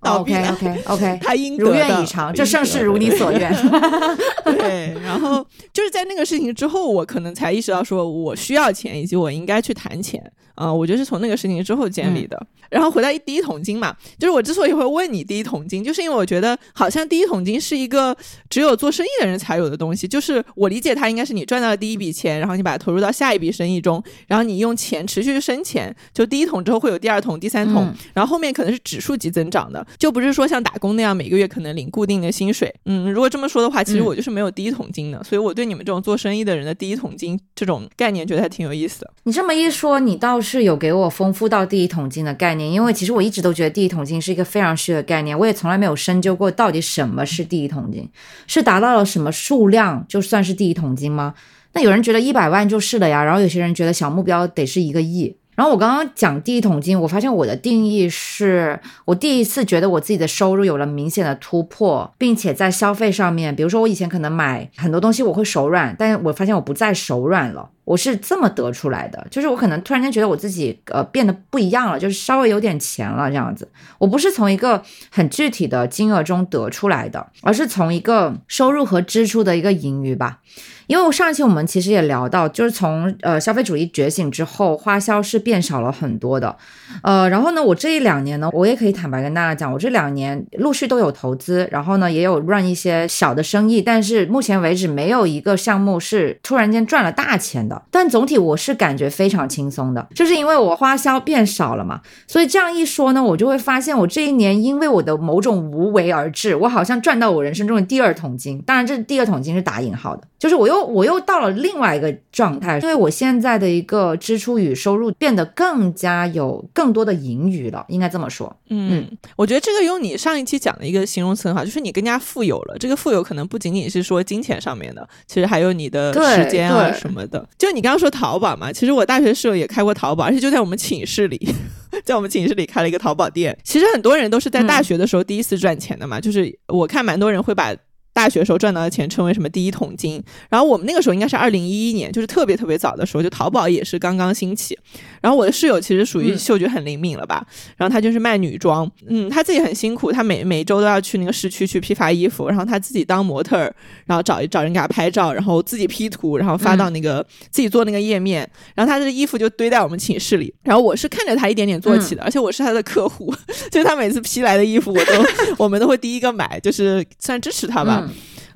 [0.00, 3.52] OK OK OK，他应如愿以偿，这盛世如你所愿。
[4.44, 10.32] 对，然后就是在那个事情之后，我可能才意识到，说我需要钱，以及我应该去谈钱。
[10.54, 12.36] 啊，我觉得是从那个事情之后建立的。
[12.68, 18.14] 然后回到第一桶金嘛，就是我之所以会问你第一桶金，就是因为我觉得好像第一桶金是一个
[18.50, 20.08] 只有做生意的人才有的东西。
[20.08, 25.94] 就是我理解它应该是你赚到了第一笔钱，然后你把它投入到下一笔生意中，然后你用钱持续生钱。
[26.12, 32.74] 就第一桶之后会有第二桶、第三桶，然后后面可能是指数级增长的，就不是说像打工那样每个月可能领固定的薪水。
[32.84, 35.22] 嗯，如果这么说的话，其实我就是没有第一桶金的。
[35.24, 39.10] 所以我对你们这种做生意的人的第一桶金这种概念觉得还挺有意思的。
[39.24, 48.08] 你这么一说，你倒是有给我丰富到第一桶金的概念，因为其实我一直都觉得第一桶金是一个非常虚的概念，我也从来没有深究过到底什么是第一桶金，
[48.46, 51.34] 是达到了什么数量就算是第一桶金吗？
[51.72, 55.36] 那有人觉得一百万就是了呀，然后有些人觉得小目标得是一个亿。
[55.58, 67.70] 然后我刚刚讲第一桶金，我发现我的定义是我第一次觉得我自己的收入有了明显的突破，并且在消费上面，比如说我以前可能买很多东西我会手软，但是我发现我不再手软了。
[67.88, 73.66] 我是这么得出来的，就是我可能突然间觉得我自己呃变得不一样了，就是稍微有点钱了这样子。
[73.96, 80.40] 我不是从一个很具体的金额中得出来的，而是从一个收入和支出的一个盈余吧。
[80.86, 86.56] 因为我上一期我们其实也聊到，就是从呃消费主义觉醒之后，花销是变少了很多的。
[87.02, 97.77] 呃，然后呢，我这一两年呢，我也可以坦白跟大家讲，我这两年陆续都有投资，然后呢也有 run 一些小的生意，但是目前为止没有一个项目是突然间赚了大钱的。
[97.90, 102.00] 但总体我是感觉非常轻松的，就是因为我花销变少了嘛。
[102.26, 108.62] 所以这样一说呢，我就会发现我这一年因为我的某种无为而治，我好像赚到我人生中的第二桶金。
[108.62, 116.64] 当然，这第二桶金是打引号的，就是我又我又到了另外一个状态，因为我现在的一个支出与收入变得更加有。
[116.72, 118.54] 更多的盈余了，应该这么说。
[118.68, 119.04] 嗯，
[119.36, 122.76] 我觉得这个用你上一期讲的一个形容词很好，就是你更加富有了。
[122.78, 127.44] 这个富有可能不仅仅是说金钱上面的，其实还有你的时间啊什么的。
[127.58, 131.48] 就你刚刚说淘宝嘛，其实我大学室友也开过淘宝，而且就在我们寝室里，
[132.04, 133.56] 在我们寝室里开了一个淘宝店。
[133.64, 137.74] 其实很多人都是在大学的时候第一次赚钱的嘛，就是我看蛮多人会把。
[138.18, 140.20] 大学时候赚到的钱称为什么第一桶金？
[140.48, 144.76] 然后我们那个时候应该是二零一一年，就是特别特别早的时候，就淘宝也是刚刚兴起。
[145.20, 147.46] 然后我的室友其实属于嗅觉很灵敏了吧？
[147.76, 153.72] 然后他就是卖女装，嗯，他自己很辛苦，他每每周都要去那个市区去批发衣服，然后他自己当模特儿，
[154.06, 160.52] 然后找找人给他拍照，然后自己 P 图，然后发到那个自己做那个页面，然后他的衣服就堆在我们寝室里。
[160.64, 163.32] 然后我是看着他一点点做起的，而且我是他的客户，
[163.70, 165.12] 就是他每次批来的衣服，我都
[165.64, 168.07] 我们都会第一个买，就是算支持他吧。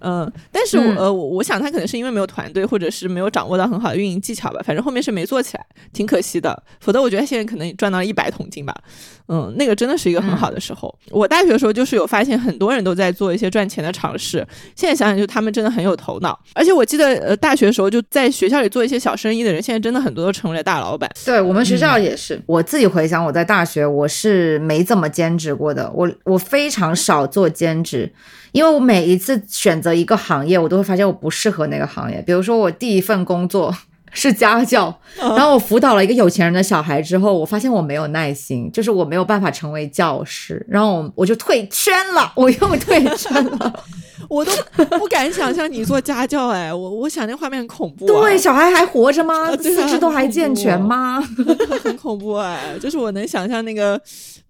[0.04, 4.60] 嗯，但是我呃，我我想他可能是因为没有团队，或者是没有掌握到很好的运营技巧吧。
[4.64, 6.60] 反正后面是没做起来，挺可惜的。
[6.80, 8.74] 否则我觉得现在可能赚到了一百桶金吧。
[9.28, 10.92] 嗯，那个真的是一个很好的时候。
[11.10, 14.44] 我大学的时候就是有发现很多人都在做一些赚钱的尝试。
[14.74, 16.36] 现在想想，就他们真的很有头脑。
[16.54, 21.08] 而且我记得呃，大学的时候就在学校里做一些小生意的人，现在真的很多都成为了大老板。
[21.24, 22.42] 对我们学校也是。
[22.46, 25.88] 我自己回想，我在大学我是没怎么兼职过的。
[25.94, 28.12] 我我非常少做兼职。
[28.52, 32.22] 因为我每一次选择一个行业，我都会发现我不适合那个行业。
[32.26, 33.74] 比如说，我第一份工作
[34.12, 43.84] 是家教，然后我辅导了一个有钱人的小孩之后，我发现我没有耐心，就是我没有办法成为教师，然后我我就退圈了，我又退圈了。
[44.28, 44.52] 我都
[44.98, 48.06] 不敢想象你做家教，哎，我我想那画面很恐怖。
[48.06, 49.54] 对，小孩还活着吗？
[49.56, 51.20] 四肢都还健全吗？
[51.82, 54.00] 很恐怖哎，就是我能想象那个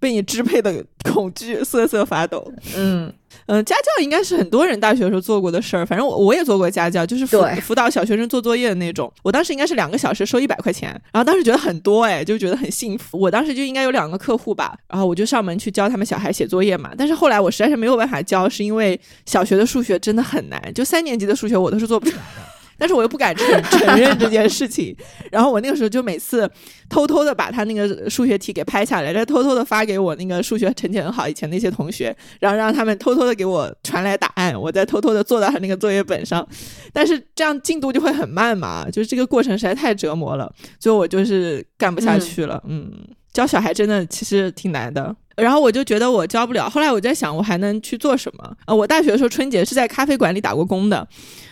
[0.02, 2.52] 被你支配的恐惧，瑟瑟发抖。
[2.76, 3.10] 嗯。
[3.46, 5.86] 嗯，家教应该是很多人大学的时候做过的事儿。
[5.86, 9.10] 反正我我也做过家教，就是辅辅导小学生做作业的那种。
[9.22, 13.18] 我当时应该是两个小时收一百块钱，然后当时觉得很多哎，就觉得很幸福。
[13.18, 16.92] 我当时就应该有两个客户吧，然后我就上门去教他们小孩写作业嘛。
[16.96, 22.51] 但是后来我实在是没有办法教，是因为小学的数学真的很难，就三年级的数学我都是做不出来的。
[22.82, 24.92] 但是我又不敢承 承认这件事情，
[25.30, 26.50] 然后我那个时候就每次
[26.88, 36.44] 偷偷的把他那个数学题给拍下来，再偷偷的发给我那个数学成绩很好以前那些同学，然后让他们偷偷的给我传来答案，我再偷偷的做到他那个作业本上。
[36.92, 42.60] 但是这样进度就会很慢嘛，就是这个过程实在太折磨了，所以我就是干不下去了。
[42.66, 42.90] 嗯，
[43.32, 45.14] 教小孩真的其实挺难的。
[45.34, 48.54] 然后我就觉得我教不了，后来我在想我还能去做什么？
[48.66, 51.08] 呃，我大学的时候春节是在咖啡馆里打过工的，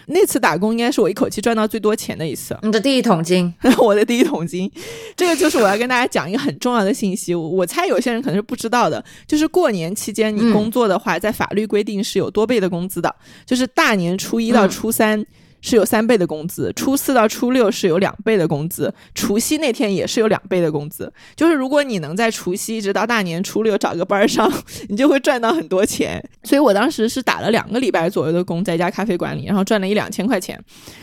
[0.08, 2.54] 那次打工应该是我一口气赚到最多钱的一次。
[2.62, 4.70] 你的第一桶金， 我的第一桶金，
[5.16, 7.34] 这个就是我要跟大家讲一个很重要的信息。
[7.34, 13.12] 我猜有些人可能是不知道的，就是过年期间你工作的话，在法律规定是有多倍的工资的，
[13.46, 15.24] 就是大年初一到初三。
[15.60, 21.12] 是有三倍的工资，初四到初六是有两倍的工资，除夕那天也是有两倍的工资。
[21.36, 24.50] 就是如果你能在除夕一直到大年初六找个班上，
[24.88, 26.22] 你就会赚到很多钱。
[26.42, 30.58] 所以我当时是打了两个礼拜左右的工，在一家咖啡馆里，然后赚了一两千块钱。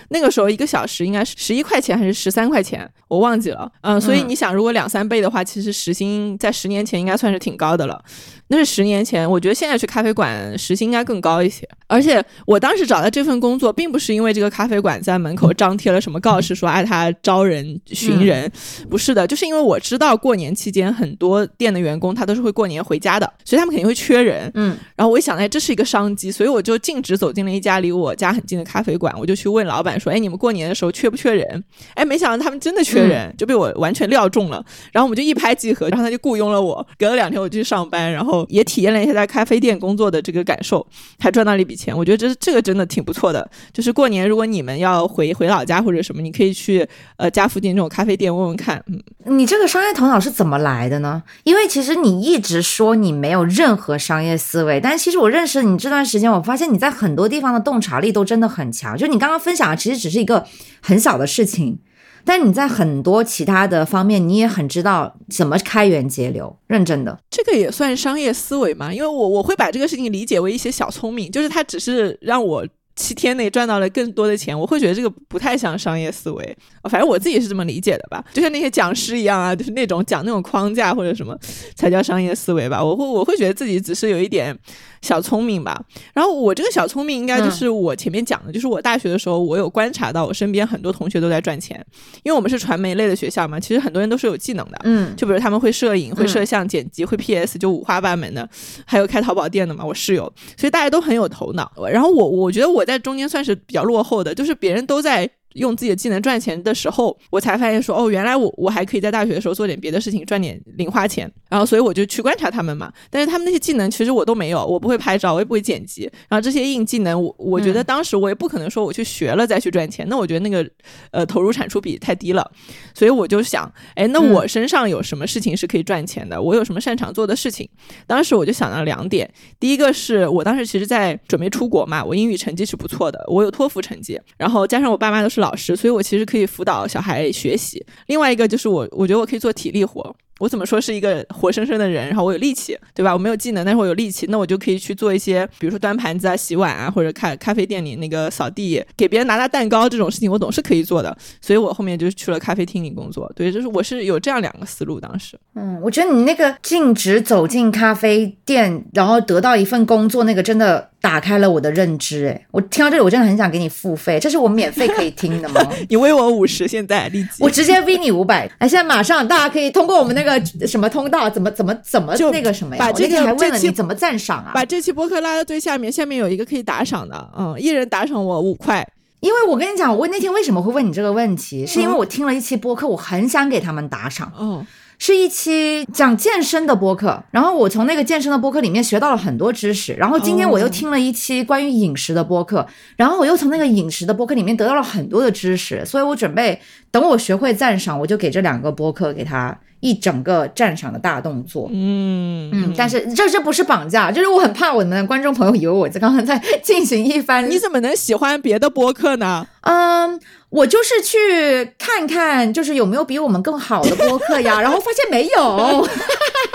[0.10, 3.70] 那个时候一个小时应该是十一块钱还是十三块钱，我忘记了。
[3.82, 8.02] 嗯，所以你想，如果两三倍的话，其实时薪在十年前应该算是挺高的了。
[8.50, 11.68] 那是十年前，我觉得现在去咖啡馆时薪应该更高一些。
[11.88, 18.52] 而且我当时找到这份工作，并不是因为这个咖啡馆在门口张贴了什么告示说哎他招人寻人，
[18.90, 24.52] 不是的，就是因为我知道过年期间很多店的员工他都是会过年回家的，所以他们肯定会缺人。
[24.56, 31.64] 嗯，然后我一想哎这是一个商机，所以我就径直走进了一家离我家很近的咖啡馆，我就去问老板说哎你们过年的时候缺不缺人？
[31.96, 34.64] 哎没想到他们真的缺人，就被我完全料中了。
[34.92, 40.86] 然后我们就一拍即合，然后他就雇佣了我，隔了两天我就去上班，然也体验了一下在咖啡店工作的这个感受，
[41.20, 41.96] 还赚到了一笔钱。
[41.98, 43.50] 我觉得这这个真的挺不错的。
[43.72, 48.84] 就是过年如果你们要回回老家或者什么，你可以去呃家附近这种咖啡店问问看。
[48.88, 51.24] 嗯，你这个商业头脑是怎么来的呢？
[51.44, 58.98] 因为其实你一直说你没有任何商业思维，但其实我认识你这段时间，我发现你在很多地方的洞察力都真的很强。
[58.98, 60.46] 就你刚刚分享的，其实只是一个
[60.82, 61.80] 很小的事情。
[62.28, 68.94] 但你在很多其他的方面，你也很知道怎么开源节流，认真的，这个也算商业思维嘛？
[68.94, 72.68] 因为我我会把这个事情理解为一些小聪明，就是它只是让我
[72.98, 76.58] 七天内赚到了更多的钱，我会觉得这个不太像商业思维，
[76.90, 78.22] 反正我自己是这么理解的吧。
[78.34, 81.38] 就像那些讲师一样啊，就是那种讲那种框架或者什么
[81.76, 82.84] 才叫商业思维吧？
[82.84, 84.58] 我会我会觉得自己只是有一点。
[85.00, 85.80] 小聪明吧，
[86.12, 91.80] 然后我这个小聪明应该就是我前面讲的，就是我大学的时候，我有观察到我身边很多同学都在赚钱，
[92.24, 98.50] 因为我们是传媒类的学校嘛，其实很多人都是有技能的，嗯，就比如他们会摄影、会摄像、剪辑、会 PS，就五花八门的，
[98.86, 100.24] 还有开淘宝店的嘛，我室友，
[100.58, 101.72] 所以大家都很有头脑。
[101.92, 105.30] 然后我我觉得我在中间算是比较落后的，就是别人都在。
[105.54, 111.32] 用自己的技能赚钱的时候，我才发现说，哦，原来我我还可以在大学的时候做点别的事情，赚点零花钱。
[111.50, 112.92] 然后，所以我就去观察他们嘛。
[113.10, 116.04] 但是他们那些技能其实我都没有，我不会拍照，我也不会剪辑。
[116.28, 120.06] 然后这些硬技能，我我觉得当时我也不可能说我去学了再去赚钱。
[120.10, 120.70] 那我觉得那个
[121.12, 122.52] 呃投入产出比太低了。
[122.94, 126.42] 所以我就想，哎，那我身上有什么事情是可以赚钱的？
[126.42, 127.68] 我有什么擅长做的事情？
[128.06, 129.30] 当时我就想到两点。
[129.60, 135.56] 第一个是我当时其实在准备出国嘛，我英语成绩是不错的，我有托福成绩，然后加上我爸妈都是老。
[135.56, 137.84] 师，所以我其实可以辅导小孩学习。
[138.06, 140.16] 另外一个就是我，我觉得我可以做体力活。
[140.40, 143.12] 我怎么说是一个活生生的人，然后我有力气，对吧？
[143.12, 151.18] 我没有技能，但是我有力气，那我就可以去做一些，比如说端盘子啊、洗碗啊，或者咖咖啡店里那个扫地、给别人拿拿蛋糕这种事情，我总是可以做的。
[151.42, 153.32] 所以我后面就去了咖啡厅里工作。
[153.36, 155.00] 对，就是我是有这样两个思路。
[155.00, 162.28] 当时，嗯，我觉得你那个径直走进咖啡店，然后得到一份工作，那个真的打开了我的认知。
[162.28, 165.62] 哎，我听到这里，我真的很想给你付费，这是我免费可以听的吗？
[165.90, 168.50] 你微我五十，现在立即，我直接 V 你五百。
[168.58, 170.38] 哎，现在马上，大家可以通过我们那个。
[170.68, 171.30] 什么通道？
[171.30, 172.80] 怎么怎么怎么那个什么呀？
[172.80, 174.52] 把这个还问了你怎么赞赏啊？
[174.54, 178.88] 把这期播客拉到最下面，下面有一个可以打赏的，嗯，一人打赏我五块。
[179.20, 184.32] 因为我跟你讲，我那天为什么会问你这个问题，是因为我听了一期播客，我很想给他们打赏。
[184.38, 184.66] 哦。
[185.00, 201.70] 是一期讲健身的播客，然后我从那个健身的播客里面学到了很多知识，然后今天我又听了一期关于饮食的播客，然后我又从那个饮食的播客里面得到了很多的知识，所以我准备等我学会赞赏，我就给这两个播客给他一整个战场的大动作。
[201.72, 207.50] 嗯嗯，但是这这不是绑架，就是我很怕我们的观众朋友以为我在刚刚在进行一番。
[207.50, 209.48] 你怎么能喜欢别的播客呢？
[209.62, 210.20] 嗯。
[210.50, 215.86] 我就是去看看，就是有没有比我们更好的播客呀， 然后发现没有，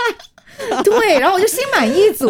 [0.83, 2.27] 对，然后我就心满意足。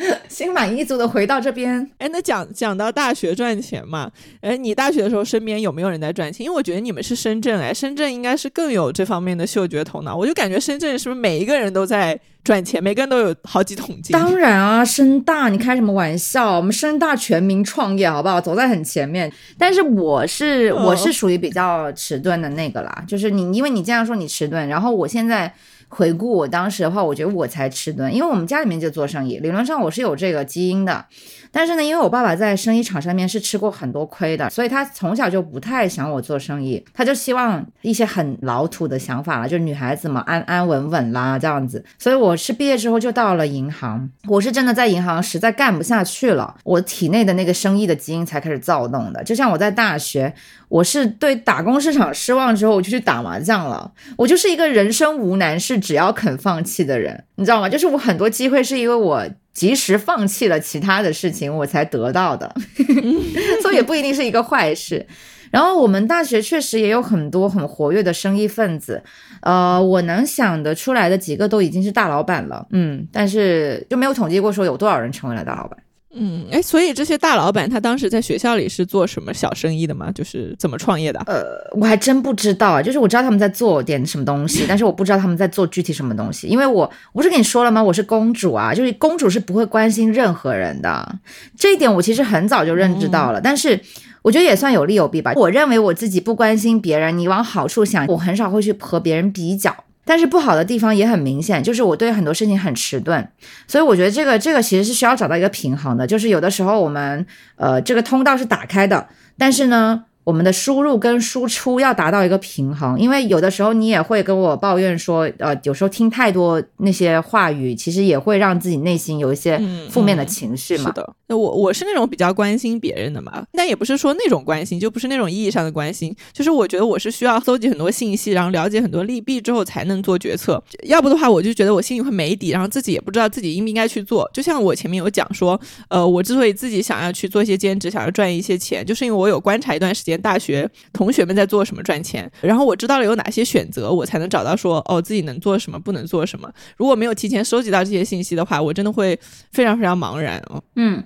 [0.28, 1.90] 心满意足的回到这边。
[1.98, 4.10] 哎，那讲讲到大学赚钱嘛？
[4.40, 6.44] 哎，你大学的时候身边有没有人在赚钱？
[6.44, 10.16] 因为我觉得你们是深圳，哎，深圳应该是更有这方面的嗅觉头脑。
[10.16, 14.12] 我就感觉深圳是不是每一个人都在赚钱，每个人都有好几桶金？
[14.12, 16.56] 当然啊，深大，你开什么玩笑？
[16.56, 18.40] 我们深大全民创业，好不好？
[18.40, 19.30] 走在很前面。
[19.58, 25.52] 但是我是我是属于比较迟钝的那个啦，就是你，因为你这样说你迟钝，然后我现在。
[25.90, 31.04] 回顾我当时的话，我觉得我才迟钝，因为我们家里面就做生意，理论上我是有这个基因的。
[31.52, 41.84] 但是呢，因为我爸爸在生意场上面是吃过很多亏的，所以他从小就不太想我做生意，他就希望一些很老土的想法了，就是女孩子嘛，安安稳稳啦这样子。
[41.98, 49.24] 所以我是毕业之后就到了银行，我是真的在银行实在干不下去了，我体内的那个生意的基因才开始躁动的。
[49.24, 50.32] 就像我在大学，
[50.70, 53.92] 我是对打工市场失望之后，我就去打麻将了。
[54.16, 57.68] 我就是一个人生无难事，只要肯放弃的人，你知道吗？
[57.68, 59.26] 就是我很多机会是因为我。
[59.52, 62.54] 及时放弃了其他的事情，我才得到的，
[63.60, 65.04] 所以也不一定是一个坏事。
[65.50, 69.02] 然后我们大学确实也有很多很活跃的生意分子，
[69.42, 75.76] 呃，我能想得出来的几个都已经是大老板了，嗯，但是就没有统计过说有多少人成为了大老板。
[76.12, 80.10] 嗯，哎，所以这些大老板他当时在学校里是做什么小生意的吗？
[80.12, 81.20] 就是怎么创业的？
[81.26, 81.44] 呃，
[81.78, 82.82] 我还真不知道啊。
[82.82, 86.48] 就是我知道他们在做点什么东西，但是我不知道他们在做具体什么东西。
[86.48, 87.80] 因为我不是跟你说了吗？
[87.80, 91.16] 我是公主啊，就是公主是不会关心任何人的。
[91.56, 93.80] 这一点我其实很早就认知到了，但是
[94.22, 95.32] 我觉得也算有利有弊吧。
[95.36, 99.84] 我认为我自己不关心别人，你往好处想，我很少会去和别人比较。
[100.04, 103.26] 但是不好的地方也很明显，就是我对很多事情很迟钝，
[103.66, 107.26] 所以我觉得这个这个其实是需要找到一个平衡的，就是有的时候我们
[107.56, 110.04] 呃这个通道是打开的，但是呢。
[110.30, 119.60] 我们的输入跟输出要达到一个平衡，因为有的时候你也会跟我抱怨说，呃，有时候听太多那些话语，其实也会让自己内心有一些
[119.90, 120.84] 负面的情绪嘛。
[120.84, 134.30] 是的，那我我是那种比较关心别人的嘛，但也不是说那种关心，就不是那种意义上的关心，就是我觉得我是需要搜集很多信息，然后了解很多利弊之后才能做决策，要不的话我就觉得我心里会没底，然后自己也不知道自己应不应该去做。
[134.32, 140.19] 就像我前面有讲说，呃，我之所以自己想要去做一些兼职，想要赚一些钱，就是因为我有观察一段时间。
[140.20, 146.52] 大学同学们在做什么赚钱，然后我知道了有哪些选择，我才能找到说哦自己能做什么，不能做什么。
[146.76, 149.18] 如果没有提前收集到这些信息的话，我真的会
[149.52, 150.62] 非常非常茫然哦。
[150.76, 151.02] 嗯。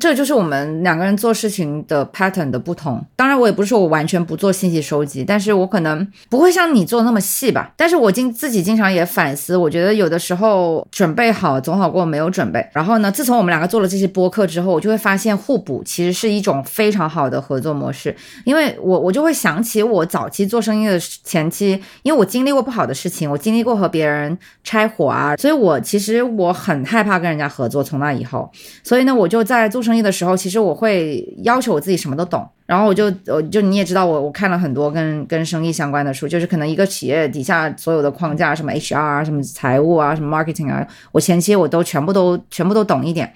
[0.00, 3.04] 这就是我们两个人做事情的 pattern 的不同。
[3.14, 7.72] 当然，我也不是说我完全不做信息收集，但是我可能不会像你做那么细吧。
[7.76, 12.66] 但是我经自己经常也反思，我觉得有的时候准备好总好过没有准备。
[12.72, 18.14] 然后呢，自从我们两个做了这些播客之后，我就会发现互补其实是一种非常好的合作模式。
[18.44, 27.84] 因为我我就会想起我早期做生意的前期，因为我经历过不好的事情，我经历过和别人拆伙啊，所以我其实我很害怕跟人家合作。
[27.84, 28.50] 从那以后，
[28.82, 29.84] 所以呢，我就在做。
[29.84, 43.30] 生意的时候，其实我会要求我自己什么都懂，然后我就我就你也知道，我我看了很多跟跟生意相关的书，就是可能一个企业底下所有的框架，什么 HR 啊，什么财务啊，什么 marketing 啊，我前期我都全部都全部都懂一点，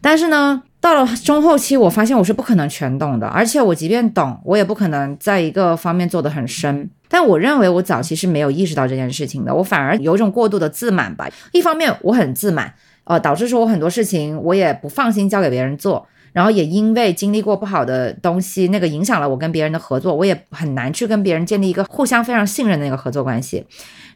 [0.00, 6.88] 但是呢，到了中后期，我发现我是不可能全懂的，而且我即便懂，我也不可能在一个方面做得很深。
[7.08, 11.28] 但我认为我早期是没有意识到这件事情的，我反而有一种过度的自满吧。
[11.50, 12.72] 一方面我很自满。
[13.08, 23.66] 呃，导致说我很多事情我也不放心交给别人做，然后也因为经历过不好的东西，那个影响了我跟别人的合作，我也很难去跟别人建立一个互相非常信任的那个合作关系。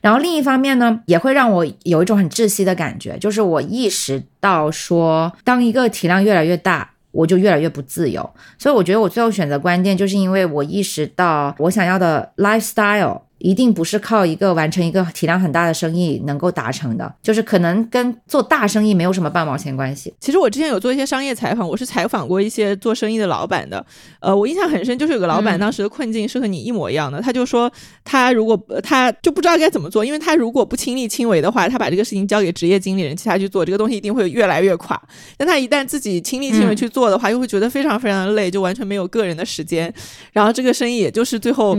[0.02, 8.28] 然后另一方面呢，也会让我有一种很窒息的感觉，就是我意识到说，当一个体量越来越大，我就越来越不自由。
[8.58, 13.22] 所以我觉得我最后选择关店，就是因为我意识到我想要的 lifestyle。
[13.42, 20.14] 一定不是靠一个完成一个体量很大的生意能够达成的，就是可能跟做大生意没有什么半毛钱关系。
[20.20, 23.84] 其实我之前有做一些商业采访，我是采访过一些做生意的老板的。
[24.20, 27.20] 呃，我印象很深，就是有个老板当时的困境是和你一模一样的。
[27.20, 27.68] 他就说，
[28.04, 35.00] 他如果他就不知道该怎么做，因为他如果不亲力亲为的话，他把这个事情交给职业经理人其他去做，这个东西一定会越来越垮。
[35.36, 39.92] 但他一旦自己亲力亲为去做的话，又会觉得非常非常的累，就完全没有个人的时间。
[40.32, 41.76] 然后这个生意也就是最后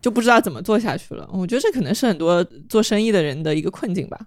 [0.00, 0.99] 就不知道怎么做下去。
[1.32, 4.18] 我觉得这可能是很多做生意的人的一个困境吧。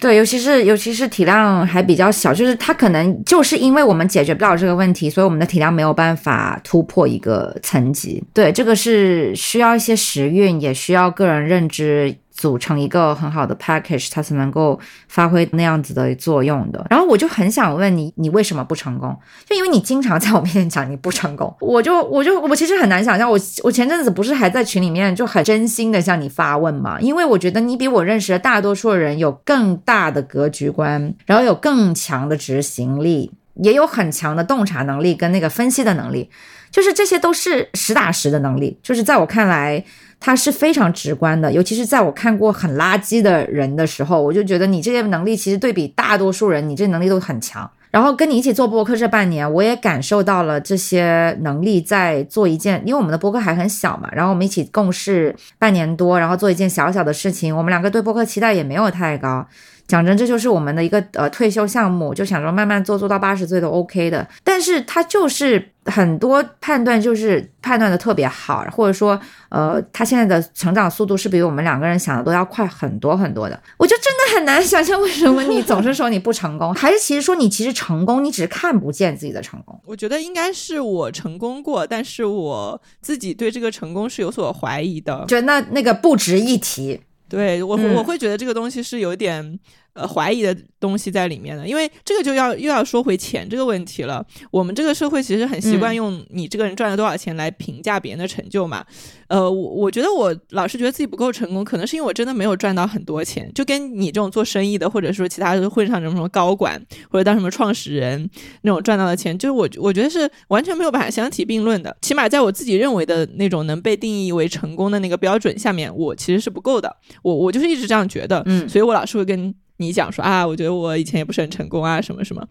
[0.00, 8.22] 对，尤其是尤其是体量还比较小，就是他可能就是因为我们解决不了这个问题，所以我们的体量没有办法突破一个层级。
[8.34, 12.14] 对，这个是需要一些时运，也需要个人认知。
[12.38, 14.78] 组成一个很好的 package，它才能够
[15.08, 16.86] 发挥那样子的作用的。
[16.88, 19.18] 然后我就很想问你，你为什么不成功？
[19.44, 23.28] 就因为你经常在我面前讲你不成功， 我就我就我其实很难想象。
[23.28, 27.00] 我我前阵子不是还在群里面就很真心的向你发问嘛？
[27.00, 36.30] 因为我觉得你比我认识的大多数人有更大的格局观，然后有更强的执行力，也有很强的洞察能力跟那个分析的能力，
[36.70, 38.78] 就是这些都是实打实的能力。
[38.80, 39.84] 就是在我看来。
[40.20, 47.70] 它是非常直观的，尤其是在我看过很垃圾的人的时候，我就觉得你这些能力其实对比大多数人，你这能力都很强。
[47.90, 59.46] 然后跟你一起做播客这半年，我也感受到了这些能力在做一件，因为我们的播客还很小嘛，然后我们一起共事半年多，然后做一件小小的事情，我们两个对播客期待也没有太高。
[59.88, 64.28] 讲真，这就是我们的一个呃退休项目，就想着慢慢做，做到八十岁都 OK 的。
[64.44, 69.18] 但是他就是很多判断就是判断的特别好，或者说
[69.48, 73.58] 呃他现在的成长速度是比我们两个人想的都要快很多很多的。
[73.78, 79.80] 我就真的很难想象为什么你总是说你不成功， 还是其实说你其实成功，你只是看不见自己的成功。
[79.86, 87.00] 我觉得应该是我成功过，但是我自己对这个成功是有所怀疑的，就那那个不值一提。
[87.28, 89.58] 对我我会觉得这个东西是有点。
[89.98, 94.24] 呃，怀疑的东西在里面的，因为这个就要又要说回钱这个问题了。
[94.52, 98.84] 我们这个社会其实很习惯用你这个人赚了多少钱来评价别人的成就嘛。
[99.26, 103.50] 呃，我我觉得我老是觉得自己不够成功，可能是因为我真的没有赚到很多钱。
[103.54, 106.80] 就跟你这种做生意的，或者说其他的会上什么什么高管，
[107.10, 108.30] 或者当什么创始人
[108.62, 111.94] 那种赚到的钱，就是我我觉得是完全没有办法相提并论的。
[112.00, 116.96] 起码在我自己认为的那种能被定义为成功的那个标准下面，我其实是不够的。
[117.22, 119.52] 我我就是一直这样觉得，嗯，所以我老是会跟。
[119.78, 122.46] 你讲说啊，我觉得我以前也不是很成功啊，什么什么，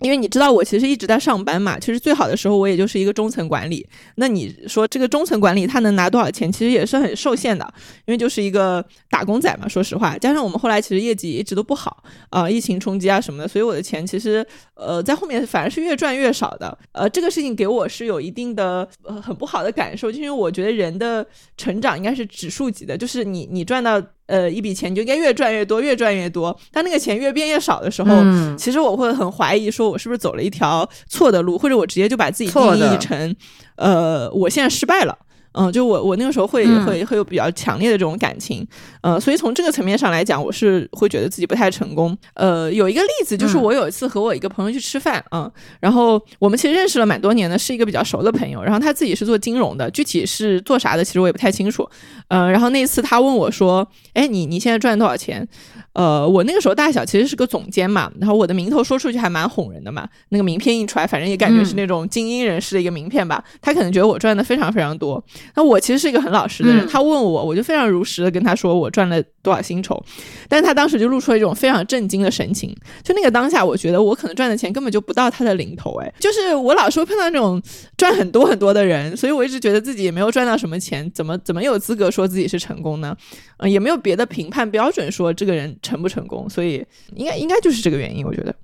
[0.00, 3.86] 因为你知道我其实一直在上班嘛，其实最好的时候我也就是一个中层管理。
[4.16, 7.64] 那你说这个中层管理他能拿多少钱，其实也是很受限的，
[8.06, 9.68] 因为就是一个打工仔嘛。
[9.68, 16.76] 说实话，加上我们后来其实业绩一直都不好啊，疫情冲击啊什么的，所以我的钱其实呃在后面反而是越赚越少的。
[16.92, 21.24] 呃，这个事情给我是有一定的呃很不好的感受，就因为我觉得人的
[21.56, 24.02] 成长应该是指数级的，就是你你赚到。
[24.26, 26.58] 呃，一笔钱就应该越赚越多，越赚越多。
[26.70, 28.10] 当那个钱越变越少的时候，
[28.56, 33.34] 其实我会很怀疑，说我是不是走了一条错的路，或者我直接就把自己定义成，
[33.76, 35.18] 呃，我现在失败了。
[35.52, 38.66] 嗯，就我我那个时候会会会有比较强烈的这种感情，
[39.02, 42.16] 呃，所以从这个层面上来讲，我是会觉得自己不太成功。
[42.34, 45.50] 呃，有一个例子就是我有一次和我一个朋友去吃饭啊，
[45.80, 48.62] 然后我们其实认识了蛮多年的，是一个比较熟的朋友。
[48.62, 51.88] 然后他自己是做金融的，具体是做啥的，其实我也不太清楚。
[52.28, 55.46] 嗯，然后那次他问我说：“哎，你你现在赚多少钱？”
[55.92, 63.44] 呃，我那个时候大小其实是个总监嘛，然后我的名头说出去还蛮哄人的嘛，那个名片印出来，反正也感觉是那种精英人士的一个名片吧。
[63.60, 65.22] 他可能觉得我赚的非常非常多。
[65.54, 70.02] 那我其实是一个很老实的人，他问我，我就非常如实的跟他说我赚了多少薪酬。
[70.48, 75.94] 但是他当时就露出了一种非常震惊的神情，就那个当下，我觉得我可能赚的钱根本就不到他的零头。
[76.00, 77.62] 哎，就是我老是会碰到那种
[77.96, 83.16] 赚很多很多的人，所以我一直觉得自己也没有赚到什么钱，怎么怎么有资格说自己是成功呢？
[83.58, 85.62] 嗯，也没有别的评判标准说这个人。
[85.82, 86.84] 成不成功，所以
[87.16, 88.54] 应该应该就是这个原因，我觉得。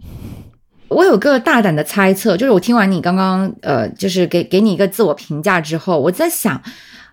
[0.88, 6.62] 我有个大胆的猜测，就是我听完你刚刚呃，就是给给你一个自我评价之后，我在想。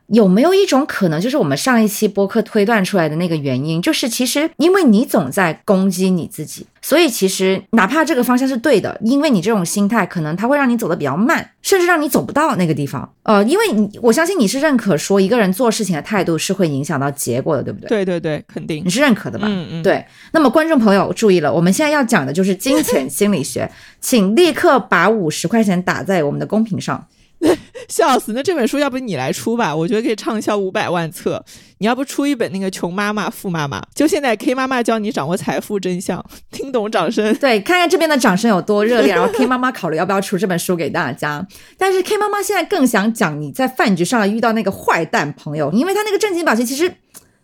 [0.07, 13.11] 有没有一种可能，就是我们上一期播客推断出来的那个原因，就是其实因为你总在攻击你自己，所以其实哪怕这个方向是对的，因为你这种心态，可能它会让你走得比较慢，甚至让你走不到那个地方。
[13.23, 17.87] 呃，因为你我相信你是认可说一个人做事情的态度是会影响到结果的，对不对？
[17.89, 19.47] 对对对，肯定你是认可的吧？
[19.49, 19.83] 嗯嗯。
[19.83, 27.07] 对，那么观众朋友注意了，我们现在要讲的就是金钱心理学，请立刻把五十块钱打在我们的公屏上。
[27.87, 28.33] 笑死！
[28.33, 29.75] 那这本书要不你来出吧？
[29.75, 31.43] 我觉得可以畅销五百万册。
[31.79, 33.81] 你要不出一本那个穷妈妈、富妈妈？
[33.93, 37.33] 就现在 K 妈妈教你掌握财富真相，听懂掌声？
[37.35, 39.13] 对，看看这边的掌声有多热烈。
[39.15, 41.45] 然后 K 妈妈考虑要不要出这本书给大家。
[41.77, 46.91] 但是 K 妈妈现在更想讲你在饭局上遇到那个坏蛋朋友，因为他那个正经表情其实。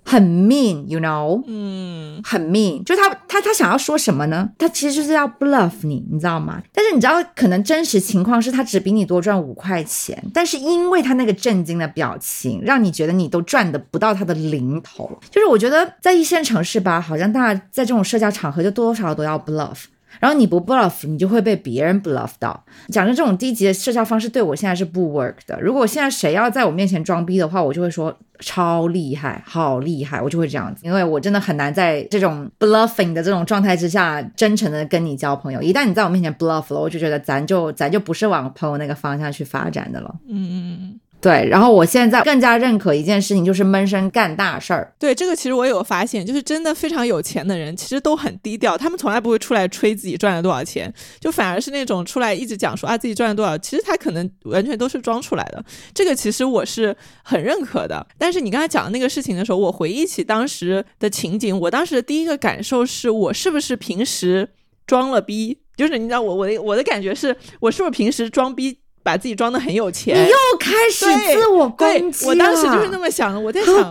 [0.04, 4.50] 很 mean，you know，嗯，很 mean，就他他他想要说什么呢？
[4.58, 6.62] 他其实就是要 bluff 你，你知道吗？
[6.74, 15.20] 但是你知道，可能真实情况是他只比你多赚五块钱，但是因为他那个震惊的表情，让你觉得你都赚的不到他的零头。
[15.30, 19.84] 就是我觉得在一线城市吧，好像大家在这种社交场合就多多少少都要 bluff。
[20.22, 22.64] 然后你不 bluff，你就会被别人 bluff 到。
[22.88, 25.60] 讲真，这种低级的社交方式对我现在是不 work 的。
[25.60, 30.82] 如果现在谁要在我面前装逼的话，我就会说超厉害，好厉害，我就会这样子。
[30.86, 35.62] 因为我真的很难在这种 bluffing 的这种状态之下，真诚的跟你交朋友。
[35.62, 40.16] 一旦你在我面前 bluff 了，我就觉得咱就咱就不是往朋友那个方向去发展的了。
[40.30, 41.00] 嗯嗯嗯。
[41.22, 44.92] 对，然后我现在更加认可一件事情，就是闷声干大事儿。
[44.98, 55.64] 对，这个其实我有发现，就是真的非常有钱的人，其实都很低调，他们从来不会出来吹自己赚了多少钱，就反而是那种出来一直讲说啊自己赚了多少，其实他可能完全都是装出来的。
[55.94, 58.04] 这个其实我是很认可的。
[58.18, 64.50] 但是你刚才讲的那个事情的时候，我回忆起当时的情景，我当时的第一个感受是我是不是平时
[64.88, 65.60] 装了逼？
[65.78, 68.78] 就是你知道我我的我的感觉是我是不是平时装逼？
[69.04, 73.40] 把自己装的很有钱，你又开始自我攻击我当时就是那么想的。
[73.40, 73.90] 我在想，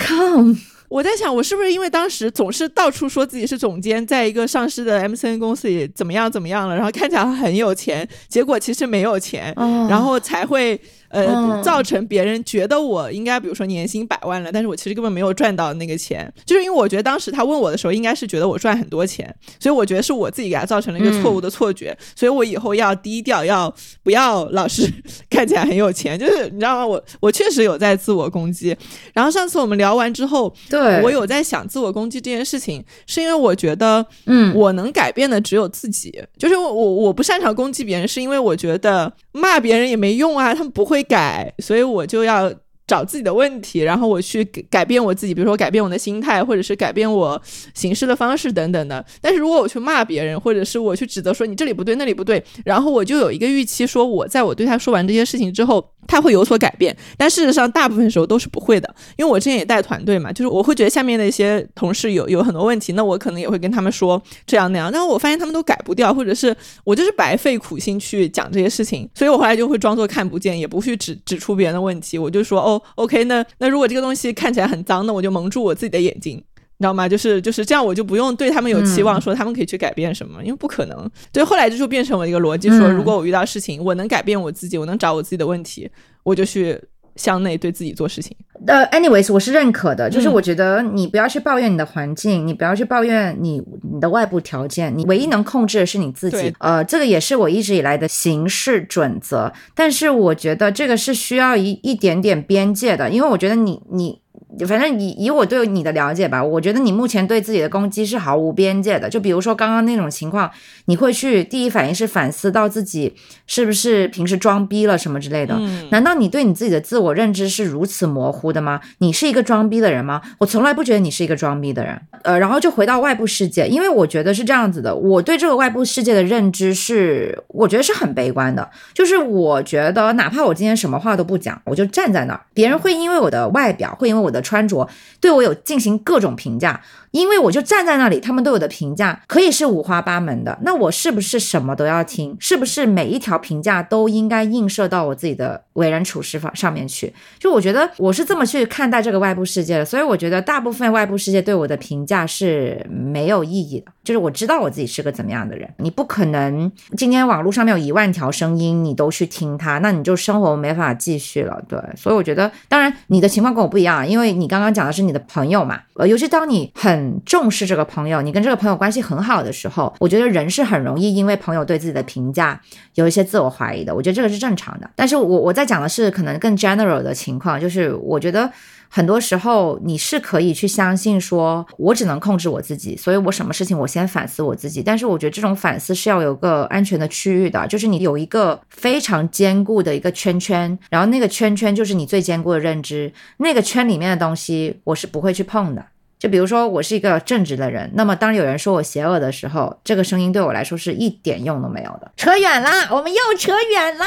[0.88, 9.54] 我在想，我是不是因为当时总是到处说自己是总监，在一个上市的 MCN 公司里怎么样怎么样了，然后看起来很有钱，结果其实没有钱，
[9.88, 10.80] 然后才会。
[11.10, 23.72] 呃，造成别人觉得我应该，比如说年薪百万了，但是我其实根本没有赚到那个钱，就是因为我觉得当时他问我的时候，应该是觉得我赚很多钱，所以我觉得是我自己给他造成了一个错误的错觉，所以我以后要低调，要
[24.04, 24.88] 不要老是
[25.28, 26.86] 看起来很有钱，就是你知道吗？
[26.86, 28.76] 我我确实有在自我攻击。
[29.12, 40.99] 然后上次我们聊完之后，对我有在想自我攻击这件事情，是因为我觉得，嗯，我能改变的只有自己，就是我我不擅长攻击别人，是因为我觉得骂别人也没用啊，他们不会。
[41.02, 42.52] 改，所以我就要。
[42.90, 47.40] 找自己的问题，然后我去改变我自己，比如说改变我的心态，或者是改变我
[47.72, 49.04] 行事的方式等等的。
[49.20, 56.96] 但是如果我去骂别人，或者是我去指责说你这里不对那里不对，然后我就有一个预期，说我在我对他说完这些事情之后，他会有所改变。
[57.16, 72.79] 但事实上，大部分时候都是不会的，因为我之前也带团队嘛，就是我会觉得下面的一些同事有有很多问题，那我可能也会跟他们说这样那样，但是我发现他们都改不掉，或者是我就是白费苦心去讲这些事情，所以我后来就会装作看不见，也不去指指出别人的问题，我就说哦。
[72.96, 77.08] OK，那那如果这个东西看起来很脏，那我就蒙住我自己的眼睛，你知道吗？
[77.08, 81.10] 就是就是这样，我就不用对他们有期望，说他们可以去改变什么，因为不可能。
[81.32, 85.90] 对，后来这就变成了一个逻辑，说如果我遇到事情，我能改变我自己，我能找我自己的问题，
[86.22, 86.80] 我就去
[87.16, 88.36] 向内对自己做事情。
[88.66, 96.54] 呃，anyways，我是认可的，就是我觉得你不要去抱怨你的环境，你不要去抱怨你你的外部条件，你唯一能控制的是你自己。
[96.58, 99.52] 呃，这个也是我一直以来的行事准则。
[99.74, 104.20] 但是我觉得这个是需要一一点点边界的，因为我觉得你你。
[104.66, 109.08] 反正以以我对你的了解吧，我觉得你目前对自己的攻击是毫无边界的。
[109.08, 110.50] 就比如说刚刚那种情况，
[110.86, 113.14] 你会去第一反应是反思到自己
[113.46, 115.56] 是不是平时装逼了什么之类的。
[115.90, 118.80] 难道你对你自己的自我认知是如此模糊的吗？
[118.98, 120.20] 你是一个装逼的人吗？
[120.38, 122.00] 我从来不觉得你是一个装逼的人。
[122.22, 128.68] 呃，然后就回到外部世界，因为我觉得是这样子的，我对这个外部世界的认知是，我觉得是很悲观的。
[128.92, 134.39] 就是我觉得哪怕我今天什么话都不讲，我就站在那儿，别人会因为我的外表，会因为我的。
[134.40, 134.88] 穿着
[135.20, 136.82] 对我有进行各种评价。
[137.10, 142.36] 因为我就站在那里，他们对我的评价可以是五花八门的，那我是不是什么都要听？
[142.38, 147.12] 是不是每一条评价都应该映射到我自己的为人处事方上面去？
[147.38, 153.90] 就我觉得我是这么去看待这个外部世界的，所以我觉得大部分外部世界对我的评价是没有意义的。
[154.02, 161.62] 就是我知道我自己是个怎么样的人，你不可能今天网络上面有一万条声音，你都去听它，那你就生活没法继续了。
[161.68, 166.99] 对，所以我觉得，当然你的情况跟我不一样，因为你刚刚讲的是你的朋友嘛，呃，尤其当你很。
[167.00, 172.60] 很重视这个朋友，你跟这个朋友关系很好的时候，我觉得人是很容易因为朋友对自己的评价
[172.94, 173.94] 有一些自我怀疑的。
[173.94, 174.90] 我觉得这个是正常的。
[174.94, 178.50] 但是我我在讲的是可能更 general 的情况，就是我觉得
[178.90, 184.82] 很多时候你是可以去相信说，我只能控制我自己，所以我什么事情我先反思我自己。
[184.82, 195.86] 但是我觉得这种反思是要有个安全的区域的，就是你有一个非常坚固的一个圈圈，然后那个圈圈就是你最坚固的认知，那个圈里面的东西我是不会去碰的。
[196.20, 202.12] 就比如说，我是一个正直的人，那么当有人说我邪恶的时候，这个声音对我来说是一点用都没有的。
[202.14, 204.04] 扯远了，我们又扯远了。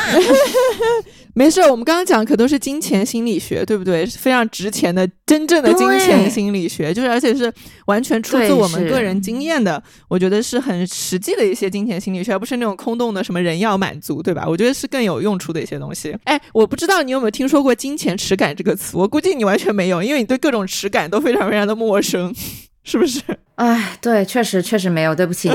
[1.36, 4.05] 没事，我们刚刚讲可都是金钱心理学，对不对？
[4.05, 7.51] 非常值钱的，真正的金钱心理学，就是而且是
[7.88, 9.82] 完全出自我们个人经验的。
[10.07, 14.45] 我觉得是很实际的一些金钱心理学，而不是那种空洞的什么人要满足，对吧？
[14.47, 16.16] 我觉得是更有用处的一些东西。
[16.26, 22.33] 哎，我不知道你有没有听说过“金钱耻感”这个词，我估计你完全没有，因为你对各种耻感都非常非常的陌生，
[22.83, 23.21] 是不是？
[23.55, 25.49] 哎，对，确实确实没有，对不起。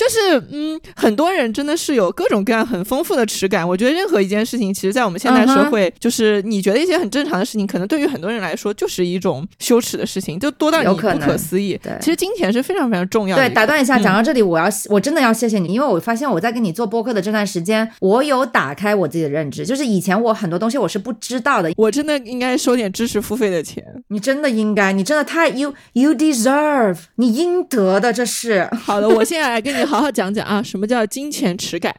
[0.00, 3.68] 就是嗯，很多人真的是有各种各样很丰富的耻感。
[3.68, 11.78] 我觉得任何一件事情，其实，在我们现代社会，就是你觉得一些很正常的事情，可能对于很多人来说，就是一种羞耻的事情，就多到你不可思议。
[11.82, 13.46] 对，其实金钱是非常非常重要的。
[13.46, 21.70] 对，打断一下，讲到这里，我要我真的要谢谢你，因为我发现我在跟你做播客的这段时间，我有打开我自己的认知，就是以前我很多东西我是不知道的。
[21.76, 23.84] 我真的应该收点知识付费的钱。
[24.08, 29.06] 你真的应该，你真的太 you you deserve，你应得的，这是好的。
[29.06, 30.62] 我现在来跟你好好讲讲啊。
[30.62, 31.94] 什么叫金钱耻感？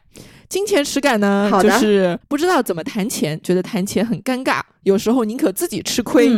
[0.48, 6.30] 金钱耻感呢，就是不知道怎么谈钱，觉得谈钱很尴尬，有时候宁可自己吃亏，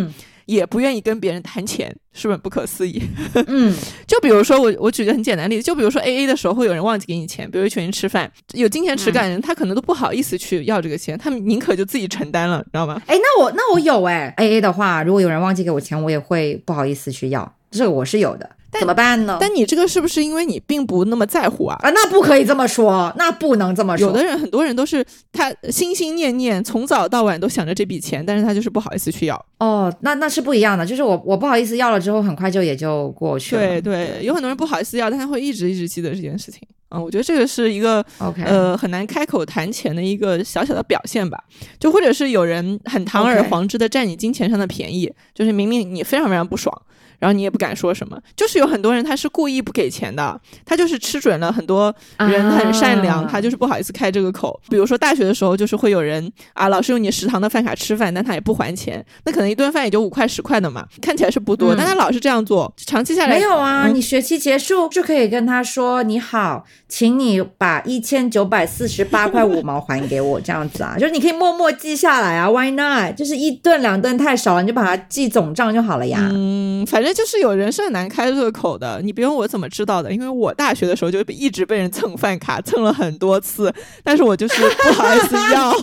[0.45, 3.01] 也不愿意跟别人谈钱，是不是不可思议？
[3.47, 3.76] 嗯，
[4.06, 13.01] 就比如说我，我举个很简单的例子，就比如说 A A 的时候会有人忘记给你钱，比如一群人吃饭，有金钱耻感的人，他可能都不好意思去要这个钱，他们宁可就自己承担了，知道吗？
[13.08, 18.47] 哎，那我那我有哎，A A 的话，如果有人忘记给我钱，我也会不好意思去要，这个我是有的。
[18.80, 19.38] 怎么办呢？
[19.40, 21.78] 但你这个是不是因为你并不那么在乎啊？
[21.82, 24.08] 啊，那不可以这么说，那不能这么说。
[24.08, 29.46] 有的人，很多人都是他心心念念，从早到晚都想着这笔钱，但是他就是不好意思去要。
[29.60, 33.62] 哦，那那是不一样的，就是我我不好意思要了之后，很快就也就过去了。
[33.62, 36.62] 对对，有很多人不好意思要，但他会一直一直记得这件事情。
[36.90, 38.06] 嗯，我觉得这个是一个
[38.46, 41.44] 呃很难开口谈钱的一个小小的表现吧。
[41.80, 46.72] 就或者是有人很堂而皇之的占你金钱上的便宜，就是明明你非常非常不爽。
[47.20, 54.59] 然后你也不敢说什么，就是有很多人他是故意不给钱的，他就是吃准了很多人很善良，他就是不好意思开这个口。
[54.70, 63.88] 比如说大学的时候，就是会有人啊，老师用你食堂的饭卡吃饭，但他也不还钱，那可能一顿饭也就五块十块的嘛，看起来是不多，但他老是这样做，长期下来没有啊。
[63.88, 73.16] 你学期结束就可以跟他说你好，请你把一千九百四十八块五毛还给我，这样子啊， 就是你可以默默记下来啊，Why not？
[73.16, 76.30] 就是一顿两顿太少了，你就把它记总账就好了呀。
[76.34, 77.12] 嗯，反正。
[77.14, 85.74] 就是有人是很难开这个口的，你别问我怎么知道的，因为我大学的时候就一直被人蹭饭卡，蹭了很多次，但是我就是不好意思要，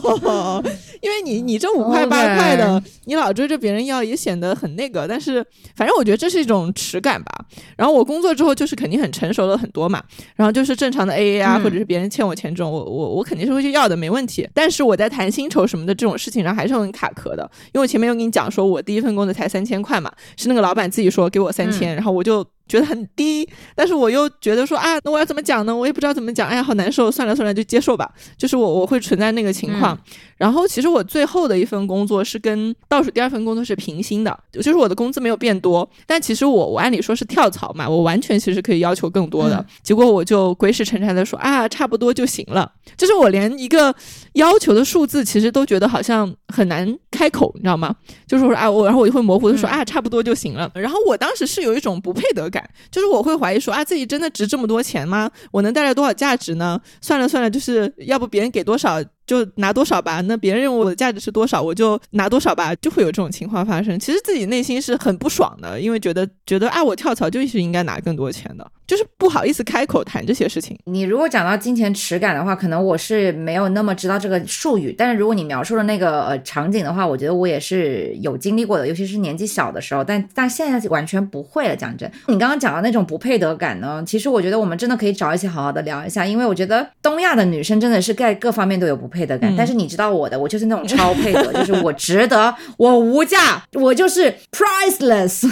[1.00, 5.44] 因为你你这五块八块的，你老追着别人要也显得很那个，但是
[5.76, 7.44] 反正我觉得这是一种耻感吧。
[7.76, 10.02] 然后我工作之后就是肯定很成熟了很多嘛，
[10.36, 14.48] 然后就是正常的 A A 啊，或者是别人欠我钱这种，我我我肯定是会去要的，没问题。
[14.54, 21.28] 但是我在谈薪酬什么的这种事情上还是很卡壳的，因为我前面有跟你讲说，我第一份工作才三千块嘛，是那个老板自己说。
[21.28, 22.46] 给我三千，然后我就。
[22.70, 25.74] 觉得很低，但是我又觉得说啊，那我要怎么讲呢？
[25.74, 26.48] 我也不知道怎么讲。
[26.48, 28.08] 哎呀，好难受，算了算了，就接受吧。
[28.38, 29.98] 就是我我会存在那个情况。
[30.36, 35.88] 然后其实我最后的一份工作是跟倒数第二份工作是平薪的，就是我的工资没有变多。
[36.06, 39.66] 但其实我我按理说是跳槽嘛，我完全其实可以要求更多的。
[39.82, 42.70] 结果我就鬼使神差的说啊，差不多就行了。
[42.96, 43.92] 就是我连一个
[44.34, 47.94] 要求的数字其实都觉得好像很难开口，你知道吗？
[48.28, 50.70] 就是说啊，我然后我就会模糊的说啊，差不多就行了。
[50.74, 52.59] 然后我当时是有一种不配得感。
[52.90, 55.30] 就是我会怀疑说啊，自己真的值这么多钱吗？
[55.50, 56.80] 我能带来多少价值呢？
[57.00, 59.02] 算了算了，就是要不别人给多少。
[59.30, 63.96] 就拿多少吧，那别人认为我的价值是多少，我就拿多少吧，就会有这种情况发生。
[64.00, 70.76] 其实自己内心是很不爽的，因为觉得觉得啊，我跳槽就是应该拿更多钱的，就是不好意思开口谈这些事情。
[70.86, 81.76] 你如果讲到金钱耻感的话，可能我是没有那么知道这个术语，但是如果你描述的那个呃场景的话，我觉得我也是有经历过的，尤其是年纪小的时候，但但现在完全不会了。
[81.76, 90.10] 讲真，你刚刚讲的那种不配得感呢，其实我觉得我们真的可以找一些好好的聊一下，因为我觉得东亚的女生真的是在各方面都有不配得感，但是你知道。
[90.10, 95.48] 我的，我就是那种超配得， 就是我值得，我无价，我就是 priceless。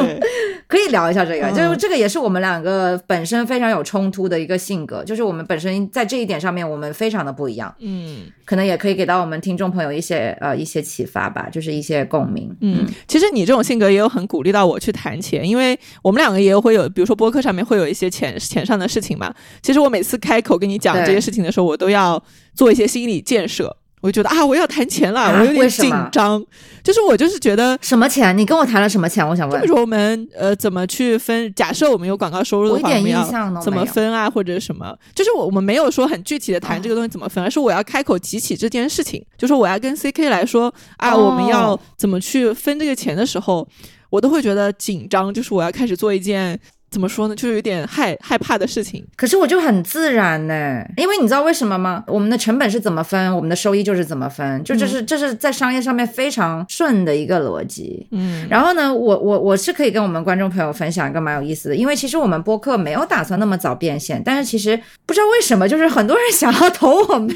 [0.68, 7.74] 可以聊一下这个，就是这个也是我们两个本身非常有冲突的一个性格，就是我们本身在这一点上面我们非常的不一样。
[7.78, 12.54] 嗯，可能也可以给到我们听众朋友一些呃一些启发吧，就是一些共鸣。
[12.60, 19.32] 嗯，其实你这种性格也有很鼓励到我去谈钱，因为我们两个也会有，比如说播客上面会有一些钱钱上的事情嘛。
[19.62, 22.22] 其实我每次开口跟你讲这些事情的时候，我都要
[22.54, 23.76] 做一些心理建设。
[24.00, 26.44] 我就觉得啊，我要谈钱了，我有点紧张。
[26.82, 28.36] 就是我就是觉得什么钱？
[28.36, 29.26] 你跟我谈了什么钱？
[29.26, 29.58] 我想问。
[29.62, 31.50] 比如说我们呃怎么去分？
[31.54, 33.24] 假设我们有广告收入的话，我们要
[33.62, 34.28] 怎么分啊？
[34.28, 34.94] 或者什么？
[35.14, 39.24] 就是我我们没有说很具体的谈这个东西怎么分，而是我要开口提起这件事情。
[39.38, 43.66] 就是我要跟 C K 来说啊，我们要怎么去分这个钱的时候，
[44.10, 45.32] 我都会觉得紧张。
[45.32, 46.60] 就是我要开始做一件。
[46.90, 47.34] 怎么说呢？
[47.34, 49.04] 就是有点害害怕的事情。
[49.16, 52.04] 可是我就很自然呢，因为你知道为什么吗？
[52.06, 58.06] 我们的成本是怎么分，我们的收益就是怎么分，就这是这是在商业上面非常顺的一个逻辑。
[58.12, 67.34] 嗯，然后呢，我我我是可以跟我们观众朋友分享一个蛮有意思的，因为其实我们播客没有打算那么早变现，但是其实不知道为什么，就是很多人想要投我们。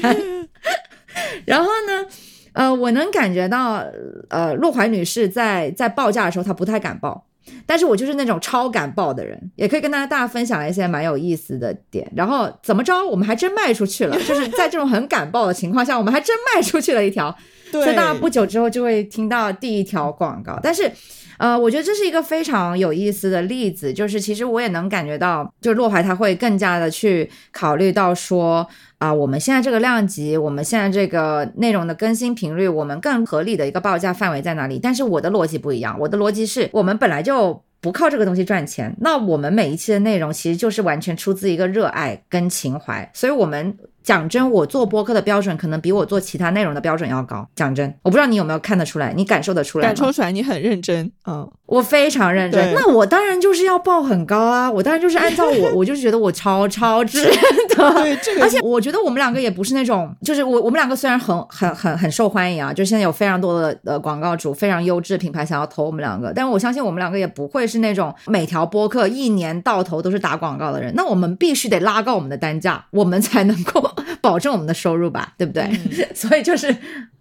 [1.45, 2.05] 然后呢，
[2.53, 3.83] 呃，我能感觉到，
[4.29, 7.25] 呃，陆怀女士在在报价的时候，她不太敢报。
[7.65, 12.09] 但是我就是那种超敢爆的人，也可以跟大家大家分享一些蛮有意思的点。
[12.15, 17.35] 然后怎么着，我们还真卖出去了， 就是在这种很敢爆的情况下，我们还真卖出去了一条。
[17.71, 20.59] 所以大家不久之后就会听到第一条广告。
[20.63, 20.91] 但是，
[21.39, 28.67] 呃，我觉得这是一个非常有意思的例子，就是其实我也能感觉到，就洛怀他会更加的去考虑到说。
[28.99, 34.77] 啊，我们现在这个量级，我们现在这个内容的更新频率，我们更合理的一个报价范围在哪里？
[34.77, 43.73] 但是我的逻辑不一样，我的逻辑是我们本来就不靠这个东西赚钱，那我们每一期的内容其实就是完全出自一个热爱跟情怀，所以我们。
[44.09, 47.47] 讲真，我做播客的标准可能比我做其他内容的标准要高。
[47.55, 49.85] 讲真，我不知道你有没有看得出来，你感受得出来？
[49.85, 51.11] 感受出来，你很认真。
[51.27, 52.73] 嗯，我非常认真。
[52.73, 54.71] 那我当然就是要报很高啊！
[54.71, 57.31] 我当然就是按照我， 我就觉得我超超值的。
[57.75, 70.91] 对这个，而且我觉得我们两个也不是那种，就是我我们两个虽然很很很很受欢迎啊，就现在有非常多的呃广告主，非常优质的品牌想要投我们两个，但是我相信我们两个也不会是那种每条播客一年到头都是打广告的人。
[70.95, 73.79] 那我们必须得拉高我们的单价，我们才能够
[74.21, 75.69] 保证我们的收入吧，对不对？
[76.15, 76.75] 所以就是。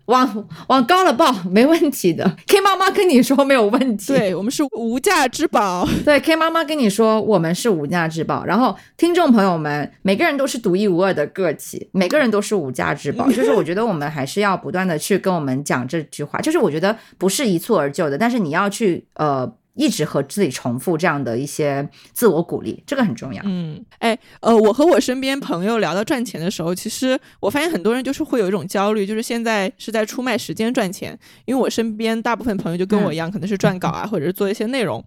[0.09, 4.15] 往往高了报没问题的，K 妈妈跟你说没有问题。
[4.15, 5.87] 对我们是无价之宝。
[6.03, 8.43] 对，K 妈妈跟你说我们是无价之宝。
[8.47, 13.31] 然后听众朋友们，每个人都是独一无二的个体，每个人都是无价之宝。
[13.31, 19.53] 就是我觉得我们还是要不断的去跟我们讲这句话，就是我觉得不是一蹴而就的，但是你要去呃。
[19.79, 23.41] 一直和自己重复这样的一些自我鼓励，这个很重要。
[23.47, 31.17] 嗯，哎，呃，我和我身边朋友聊到赚钱的时候，其实我发现很多人就是会有一种焦虑，就是现在是在出卖时间赚钱。
[31.45, 35.03] 因为我身边大部分朋友就跟我一样，可能是撰稿啊，或者是做一些内容。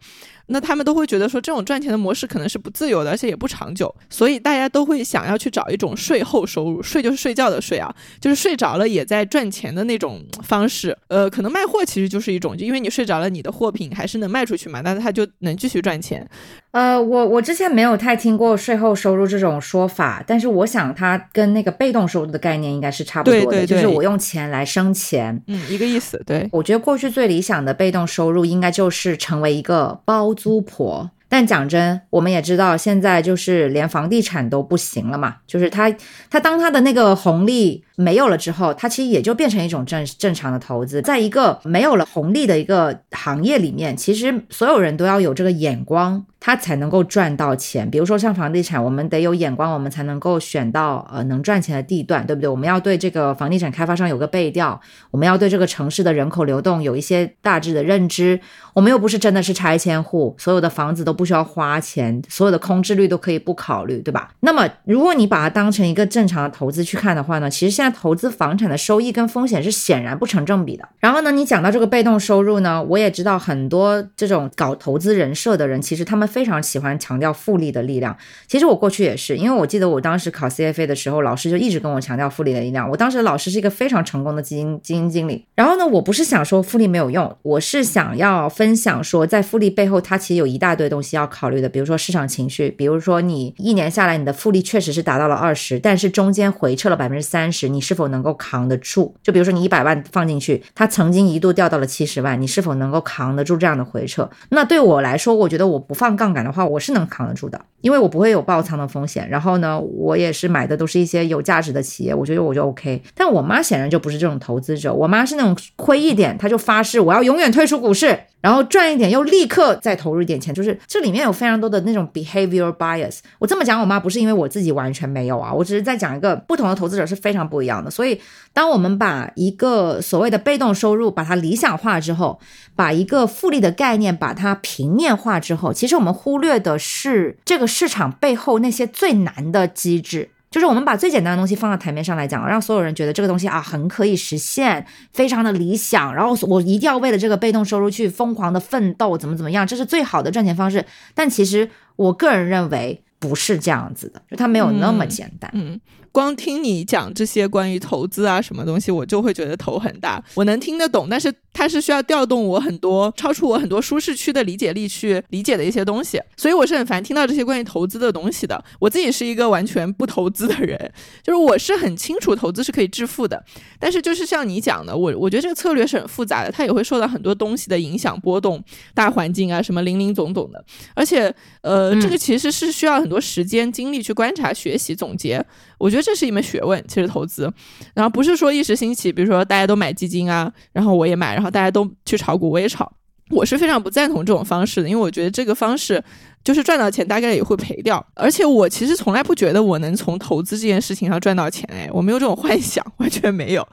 [0.52, 10.98] 那他们都会觉得说，这种赚钱的模式可能是不自由的，而且也不长久，所以大家都会想要去找一种税后收入，睡就是睡觉的睡啊，就是睡着了也在赚钱的那种方式。
[11.08, 16.28] 呃，可能卖货其实就是一种，就因为你睡着了，你的货品还是能卖出去嘛，那他就能继续赚钱。
[16.72, 26.22] 呃，我我之前没有太听过税后收入这种说法，但是我想它跟那个被动收入的概念应该是差不多的，就是我用钱来生钱，嗯，一个意思。
[26.26, 31.12] 对，我觉得过去最理想的被动收入应该就是成为一个包租婆。
[31.28, 35.90] 但讲真，我们也知道现在就是连房地产都不行了嘛，就是他，
[36.30, 41.02] 他当他的那个红利没有了之后，他其实也就变成一种正正常的投资。
[41.02, 46.26] 在一个没有了红利的一个行业里面，其实所有人都要有这个眼光。
[46.44, 47.88] 他才能够赚到钱。
[47.90, 52.50] 比如说像房地产，我们得有眼光，我们才能够选到呃能赚钱的地段，对不对？
[52.50, 54.82] 我们要对这个房地产开发商有个背调，
[55.12, 58.40] 我们要对这个城市的人口流动有一些大致的认知。
[58.74, 64.32] 我们又不是真的是拆迁户，所有的房子都不需要花钱，所有的空置率都可以不考虑，对吧？
[64.40, 70.90] 那么如果你把它当成一个正常的投资去看的话呢，其实现在投资房产的收益跟风险是显然不成正比的。
[71.00, 76.31] 然后呢，你讲到这个被动收入呢，我也知道很多这种搞投资人设的人，其实他们。
[76.32, 78.16] 非常喜欢强调复利的力量。
[78.48, 82.90] 其实我过去也是，因为我记得我当时考 CFA 的时候，老师就一直跟我强调复利的力量。
[82.90, 85.46] 我当时的老师是一个非常成功的基金基金经理。
[85.56, 91.68] 然后呢，我不是想说复利没有用，我是想要分享说，在复利背后，它其实有一大堆东西要考虑的。
[91.68, 99.14] 比如说市场情绪，比如说你一年下来你的复利确实是达到了二十，但是中间回撤了百分之三十，你是否能够扛得住？
[99.24, 104.30] 就比如说你一百万放进去，它曾经一度掉到了七十万，你是否能够扛得住这样的回撤？
[104.50, 106.12] 那对我来说，我觉得我不放。
[106.22, 109.28] 杠杆的话，我是能扛得住的，因为我不会有爆仓的风险。
[109.28, 113.02] 然后呢，我也是买的都是一些有价值的企业，我觉得我就 OK。
[113.16, 118.20] 但我妈显然就不是这种投资者，我妈是那种亏一点，她就发誓我要永远退出股市。
[118.42, 123.20] 然后赚一点，又立刻再投入一点钱，就是这里面有非常多的那种 behavior bias。
[123.40, 127.92] 我这么讲，我妈不是因为我自己完全没有啊，我只是在讲一个不同的投资者是非常不一样的。
[127.92, 128.20] 所以，
[128.52, 132.40] 当我们把一个所谓的被动收入把它理想化之后，
[132.76, 140.32] 把一个复利的概念把它平面化之后，其实我们忽略的是这个市场背后那些最难的机制。
[140.52, 146.14] 就是我们把最简单的东西放到台面上来讲，让所有人觉得这个东西啊很可以实现，非常的理想。
[146.14, 150.86] 然后我一定要为了这个被动收入去疯狂的奋斗，怎么怎么样，这是最好的赚钱方式。
[151.16, 155.50] 但其实我个人认为不是这样子的，就它没有那么简单。
[155.54, 155.80] 嗯。
[156.12, 160.22] 光听你讲这些关于投资啊什么东西，我就会觉得头很大。
[160.36, 168.62] 我能听得懂，但是它是需要调动我很多超出我很多舒适区的理解力去理解的一些东西，所以我是很烦听到这些关于投资的东西的。
[168.80, 170.78] 我自己是一个完全不投资的人，
[171.24, 173.42] 就是我是很清楚投资是可以致富的，
[173.80, 178.62] 但是就是像你讲的，我我觉得这个策略是很复杂的，它也会受到很多东西的影响波动，
[178.94, 185.44] 大环境啊什么零零总总的，而且呃这个其实是需要很多时间精力去观察、学习、总结。
[185.82, 187.52] 我觉得这是一门学问，其实投资，
[187.94, 192.92] 然后不是说一时兴起，比如说大家都买基金啊，然后我也买，然后大家都去炒股，我也炒，
[193.32, 196.04] 我是非常不赞同这种方式的，因为我觉得这个方式。
[196.44, 203.68] 就是赚到钱大概也会赔掉，而且我其实从来不觉得我能从投资这件事情上赚到钱，哎，我没有这种幻想，完全没有，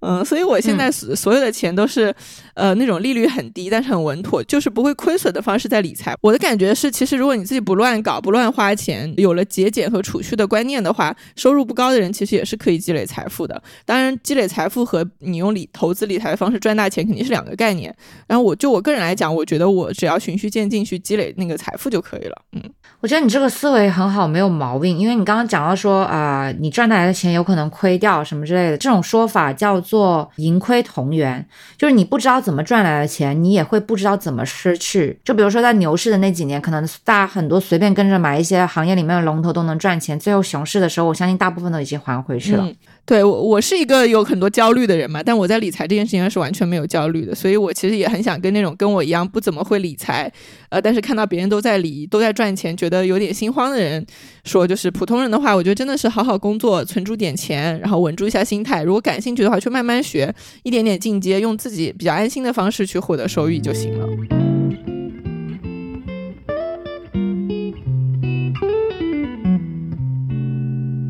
[0.00, 2.14] 嗯，所以我现在所所有的钱都是，
[2.54, 6.16] 呃，那种利率很低，但是很稳妥，就是不会亏损的方式在理财。
[6.22, 13.62] 我的感觉是，其实如果你自己不乱搞、不乱花钱，有了节俭和储蓄的观念的话，收入不高的人其实也是可以积累财富的。
[13.84, 17.94] 当然，积累财富和你用理投资理财的方式赚大钱肯定是两个概念。
[18.26, 22.02] 然后我就我个人来讲，我觉得我只要循序渐进去积累那个财富就。
[22.06, 22.42] 可以了。
[22.52, 22.62] 嗯，
[23.00, 24.96] 我觉得你这个思维很好，没有毛病。
[24.96, 31.44] 因为你刚刚讲到说啊，你赚来的钱有可能亏掉什么之类的，这种说法叫做盈亏同源，
[31.76, 35.18] 就是你不知道怎么赚来的钱，你也会不知道怎么失去。
[35.24, 42.64] 就比如说在牛市的那几年，可能大家很多随便跟着买一些行业里面的龙头都能赚钱，最后熊市的时候，我相信大部分都已经还回去了。
[43.06, 50.30] 对我，我是一个有很多焦虑的人嘛，但我在理财这件事情上是完全没有焦虑的，所以我其实也很想跟那种跟我一样不怎么会理财，
[50.70, 54.04] 呃，但是看到别人都在理，都在赚钱，觉得有点心慌的人
[54.42, 60.34] 说，就是普通人的话，我觉得真的是好好工作，存住点钱，然后稳住一下心态，如果感兴趣的话，去慢慢学，
[60.64, 64.55] 一点点进阶，用自己比较安心的方式去获得收益就行了。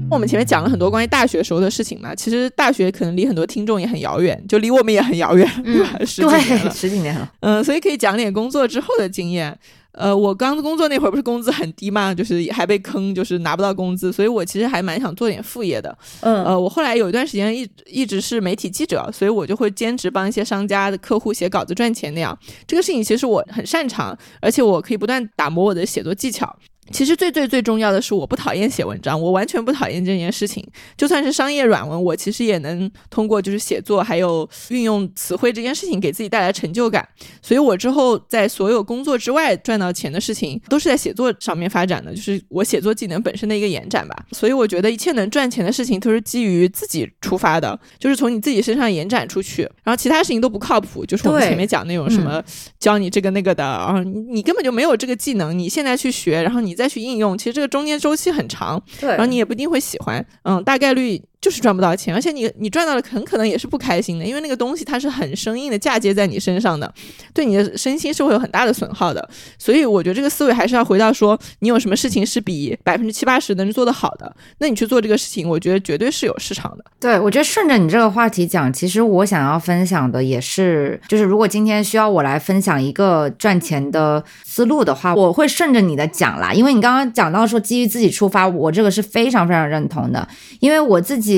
[0.09, 5.99] 我们前面讲了很多关于大学时候的事情嘛，其实大学可能离很多听众也很遥远，就离我们也很遥远，对吧？
[6.05, 7.33] 十几年了，十几年了。
[7.41, 9.57] 嗯，所以可以讲点工作之后的经验。
[9.93, 15.97] 呃，我刚工作那会儿不是工资很低嘛，就是还被坑，就是拿不到工资，所以我其实还蛮想做点副业的。
[16.21, 22.39] 嗯，呃，我后来有一段时间一一直是媒体记者，所以我就会兼职帮一些商家的客户写稿子赚钱那样。
[22.67, 26.55] 这个事情其实我很擅长，而且我可以不断打磨我的写作技巧。
[26.93, 30.65] 其实最最最重要的是，我不讨厌写文章，我完全不讨厌这件事情。
[30.97, 37.07] 就算是商业软文，我其实也能通过就是写作还有运用词汇这件事情，给自己带来成就感。
[37.43, 44.15] 所以我之后在所有工作之外赚到钱的事情，都是在写作上面发展的，就是我写作技能本身的一个延展吧。
[44.31, 51.05] 所以我觉得一切能赚钱的事情都是基于自己出发的，就是从你自己身上延展出去，然后其他事情都不靠谱。
[51.05, 52.41] 就是我们前面讲那种什么
[52.79, 56.76] 教你这个那个的，然后你根本就没有这个技能，你现在去学，然后你。
[56.77, 61.21] 再去应用，其实这个中间周期很长，对，然后你也不一定会喜欢，嗯，大概率。
[61.47, 66.93] 就是赚不到钱，而且你你赚到了，很可能也是不开心的，因为那个东西它是很生硬的嫁接在你身上的，
[67.33, 69.29] 对你的身心是会有很大的损耗的。
[69.57, 76.85] 所以我觉得这个思维还是要回到说，你有什么事情是比百分之七八十能做得好的，那你去做这个事情，我觉得绝对是有市场的。
[76.99, 90.27] 对，我觉得顺着你这个话题讲，其实我想要分享的也是，就是如果今天需要我来分享一个赚钱的思路的话，我会顺着你的讲啦，因为你刚刚讲到说基于自己出发，我这个是非常非常认同的，
[90.59, 91.36] 因为我自己。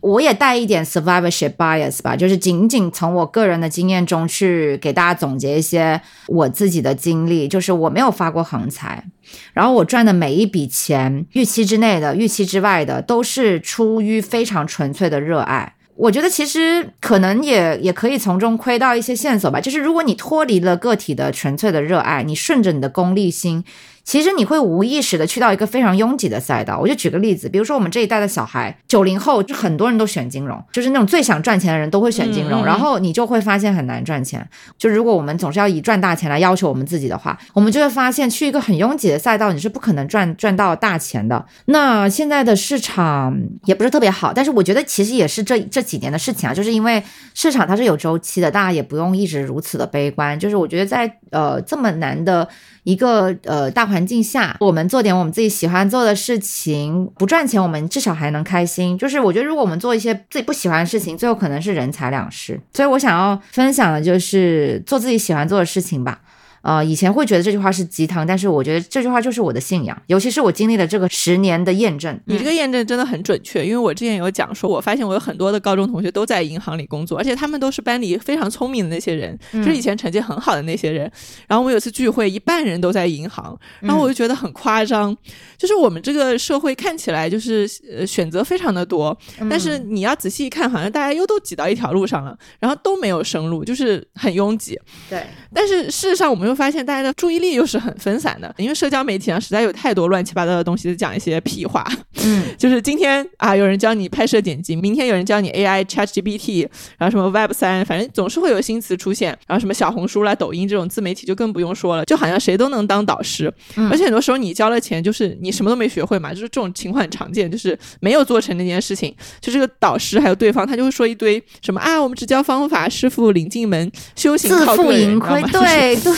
[0.00, 7.46] 我也带一点 survivorship bias 吧，就是仅仅从我个人的经验中去给大家总结一些我自己的经历。
[7.46, 9.04] 就是我没有发过横财，
[9.52, 15.74] 然后我赚的每一笔钱，预期之内的、预期之外的，都是出于非常纯粹的热爱。
[15.94, 19.60] 我觉得其实可能也也可以从中窥到一些线索吧。
[19.60, 23.62] 就是如果你脱离了个体的纯粹的热爱，你顺着你的功利心。
[24.04, 26.78] 其实你会无意识的去到一个非常拥挤的赛道。
[26.78, 32.64] 我就举个例子，比如说我们这一代的小孩，九零后就很多人都选金融，就是那种最想赚钱的人都会选金融。
[32.64, 34.48] 然后你就会发现很难赚钱。
[34.76, 41.46] 就如果我们总是要以赚大钱来要求我们自己的话，我们就会发现去一个很拥挤的赛道，你是不可能赚赚到大钱的。
[41.66, 47.02] 那现在的市场也不是特别好，但是我觉得其实也是这这几年的事情啊，就是因为
[47.34, 50.38] 市场它是有周期的，大家也不用一直如此的悲观。
[50.38, 52.48] 就是我觉得在呃这么难的。
[52.84, 58.98] 一个呃大环境下，我们做点我们自己喜欢做的事情，不赚钱，我们至少还能开心。
[58.98, 62.60] 就是我觉得，如果我们做一些自己不喜欢的事情，最后可能是人财两失。
[62.72, 66.20] 所以我想要分享的就是做自己喜欢做的事情吧。
[66.62, 72.18] 呃，以前会觉得这句话是鸡汤，但是我觉得这句话就是我的信仰，尤其是我经历了这个十年的验证。
[72.26, 81.10] 你这个验证真的很准确，因为我之前有讲说，我发现我有很多的高中同学都在银行里工作，而且他们都是班里非常聪明的那些人，就是以前成绩很好的那些人。
[81.48, 85.16] 然后我有次聚会，一半人都在银行，然后我就觉得很夸张，
[85.58, 89.16] 就是我们这个社会看起来就是呃选择非常的多，
[89.50, 94.78] 但是你要仔细一看，好像大家又都挤到一条路上了，然后都没有生路，就是很拥挤。
[95.10, 96.52] 对，但是事实上我们又。
[96.62, 101.84] 发现大家的注意力又是很分散的，因为社交媒体上实在有太多乱七八糟的东西，讲一些屁话。
[102.24, 106.68] 嗯，就是今天啊，有人教你拍摄剪辑，明天有人教你 AI ChatGPT，
[106.98, 109.36] 然后什么 Web 三，反正总是会有新词出现。
[109.46, 113.52] 然后什么小红书啦、抖音这种自媒体就更不用说了，就好像谁都能当导师。
[113.90, 126.12] 而且很多时候你交了钱，就是你什么都没学会嘛，就是这种情况很常见，就是没有做成那件事情，就这个导师还有对方，他就会说一堆什么啊，我们只教方法，师傅领进门，修行靠个人，对对。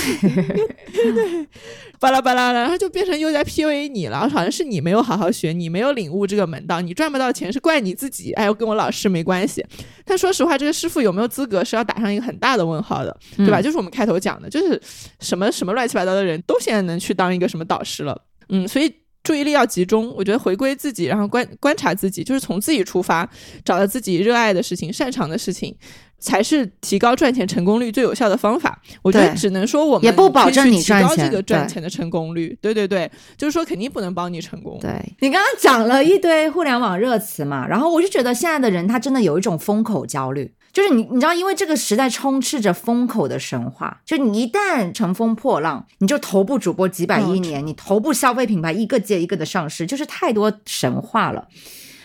[1.04, 1.46] 对，
[2.00, 9.64] 巴拉巴拉的，然后就变成又在 PUA 你了，好像是你没有好好学，你没有领悟这个门道，你赚不到钱是怪你自己，哎，跟我老师没关系。
[10.04, 13.62] 但说实话，这个师傅有没有资格是要打上一个很大的问号的，对吧？
[13.62, 14.80] 就是我们开头讲的，就是
[15.20, 18.92] 什么什么乱七八糟的人都现在能去当一个什么导师了，嗯，所以。
[19.24, 20.14] 注意力要集中。
[20.16, 23.28] 我觉得回归自己，然后观观察自己，就是从自己出发，
[23.64, 25.76] 找到自己热爱的事情、擅长的事情。
[26.20, 28.80] 才是提高赚钱成功率最有效的方法。
[29.02, 32.56] 我觉得只能说我们也不保证你赚钱，这个赚钱的成功率。
[32.62, 34.78] 对对对，就是说肯定不能帮你成功。
[34.80, 51.48] 对你刚刚讲了一堆互联网热词嘛，然后我就觉得现在的人他真的有一种风口焦虑，就是你你知道，因为这个时代充斥着风口的神话，就你一旦乘风破浪，你就头部主播几百亿年，你头部消费品牌一个接一个的上市，就是太多神话了。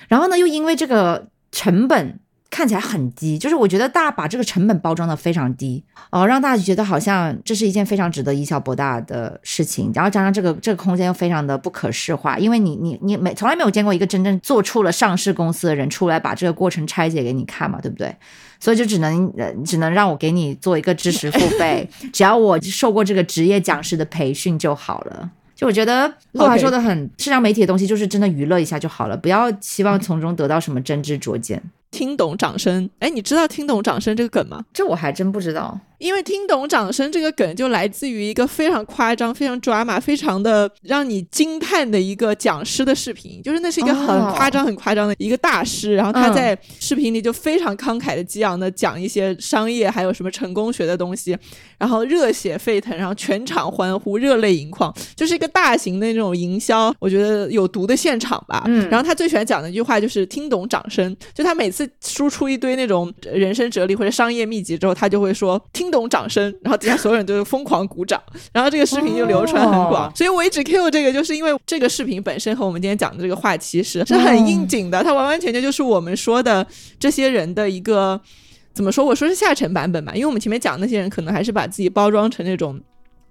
[0.08, 2.20] 然后呢，又因为这个成本。
[2.52, 9.92] 看起来很低，就是我觉得大家把这个成本包装的非常低哦，让大家觉得好像这是一件非常值得以小博大的事情。
[9.94, 18.16] 然后加上这个这个空间又非常的不可视化，因为你你你没从来没有见过一个真正做出了上市公司的人出来把这个过程拆解给你看嘛，对不对？
[18.60, 25.30] 所以就只能呃只能让我给你做一个知识付费， 只要我受过这个职业讲师的培训就好了。
[25.56, 31.62] 就我觉得陆华说的很，社交媒体的东西就是真的娱乐一下就好了，不要希望从中得到什么真知灼见。
[31.92, 34.64] 听懂掌声，哎，你知道听懂掌声这个梗吗？
[34.74, 35.80] 这我还真不知道。
[35.98, 51.38] 因为听懂掌声这个梗就来自于一个非常夸张、非常抓马、非常的让你惊叹的一个讲师的视频，就是那是一个很夸张、很夸张的一个大师，然后他在视频里就非常慷慨的激昂的讲一些商业还有什么成功学的东西，
[51.78, 58.64] 然后热血沸腾，然后全场欢呼、热泪盈眶，就是一个大型的那种营销，我觉得有毒的现场吧。
[58.68, 65.90] 嗯，然后他最喜欢讲的一句话就是听懂掌声，就他每次输出一堆那种人生哲理或者商业秘籍之后，他就会说听。
[65.90, 68.22] 懂掌声，然后底下所有人都是疯狂鼓掌，
[68.54, 70.16] 然后这个视频就流传很广。
[70.16, 76.64] 所以我一直 Q 这个，就是因为这个视频本身和我们今天讲的这个话题是是很应景的，它完完全全就是我们说的
[77.00, 78.22] 这些人的一个
[78.72, 79.04] 怎么说？
[79.04, 82.80] 我说是下沉版本吧，因为我们前面讲那些人可能还是把自己包装成那种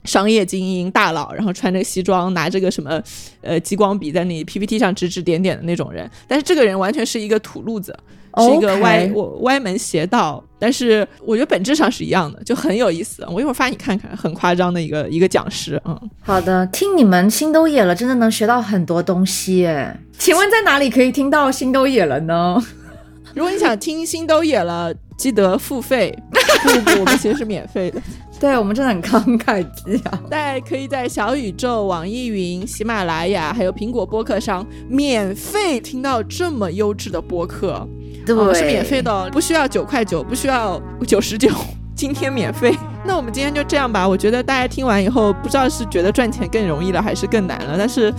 [0.02, 3.00] 商业精英大佬，然后穿着西装，拿着个什么
[3.40, 6.10] 呃激光笔在你 PPT 上指指点点的那种人。
[6.26, 7.96] 但是这个人完全是一个土路子。
[8.36, 13.24] 是一个歪我歪门邪道，但是我觉得本质上是一样的，就很有意思。
[13.30, 15.80] 我一会儿发你看看，很夸张的一个一个讲师。
[15.84, 19.96] 嗯，好的，听你们心都野了，真的能学到很多东西耶。
[20.18, 22.62] 请问在哪里可以听到心都野了呢？
[23.34, 26.16] 如果你想听心都野了，记得付费。
[26.30, 28.00] 不不，我们其实是免费的。
[28.40, 30.30] 对我们真的很慷慨激昂。
[30.30, 37.86] 在可以在小宇宙、网易云、喜马拉雅还有苹果播客上免费听到这么优质的播客。
[38.34, 41.50] 对，是免费的，不需要九块九，不需要九十九，
[41.94, 42.74] 今天免费。
[43.04, 44.06] 那我们今天就这样吧。
[44.06, 47.76] 我觉得大家听完以后，不知道是觉得赚钱更容易了，还是更难了。
[47.78, 48.12] 但是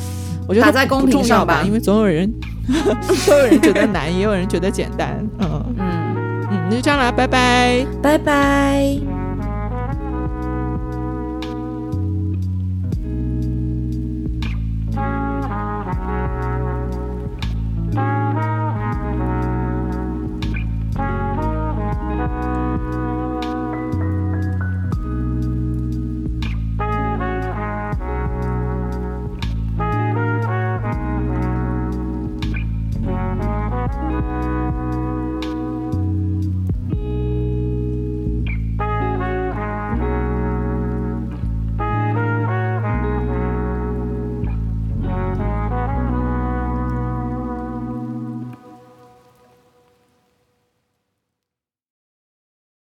[0.48, 2.32] 我觉得在公屏上吧，因为总有人，
[3.26, 5.20] 总有人觉得难，也有人觉得简单。
[5.40, 5.86] 嗯嗯
[6.50, 9.19] 嗯，那就这样了，拜拜，拜拜。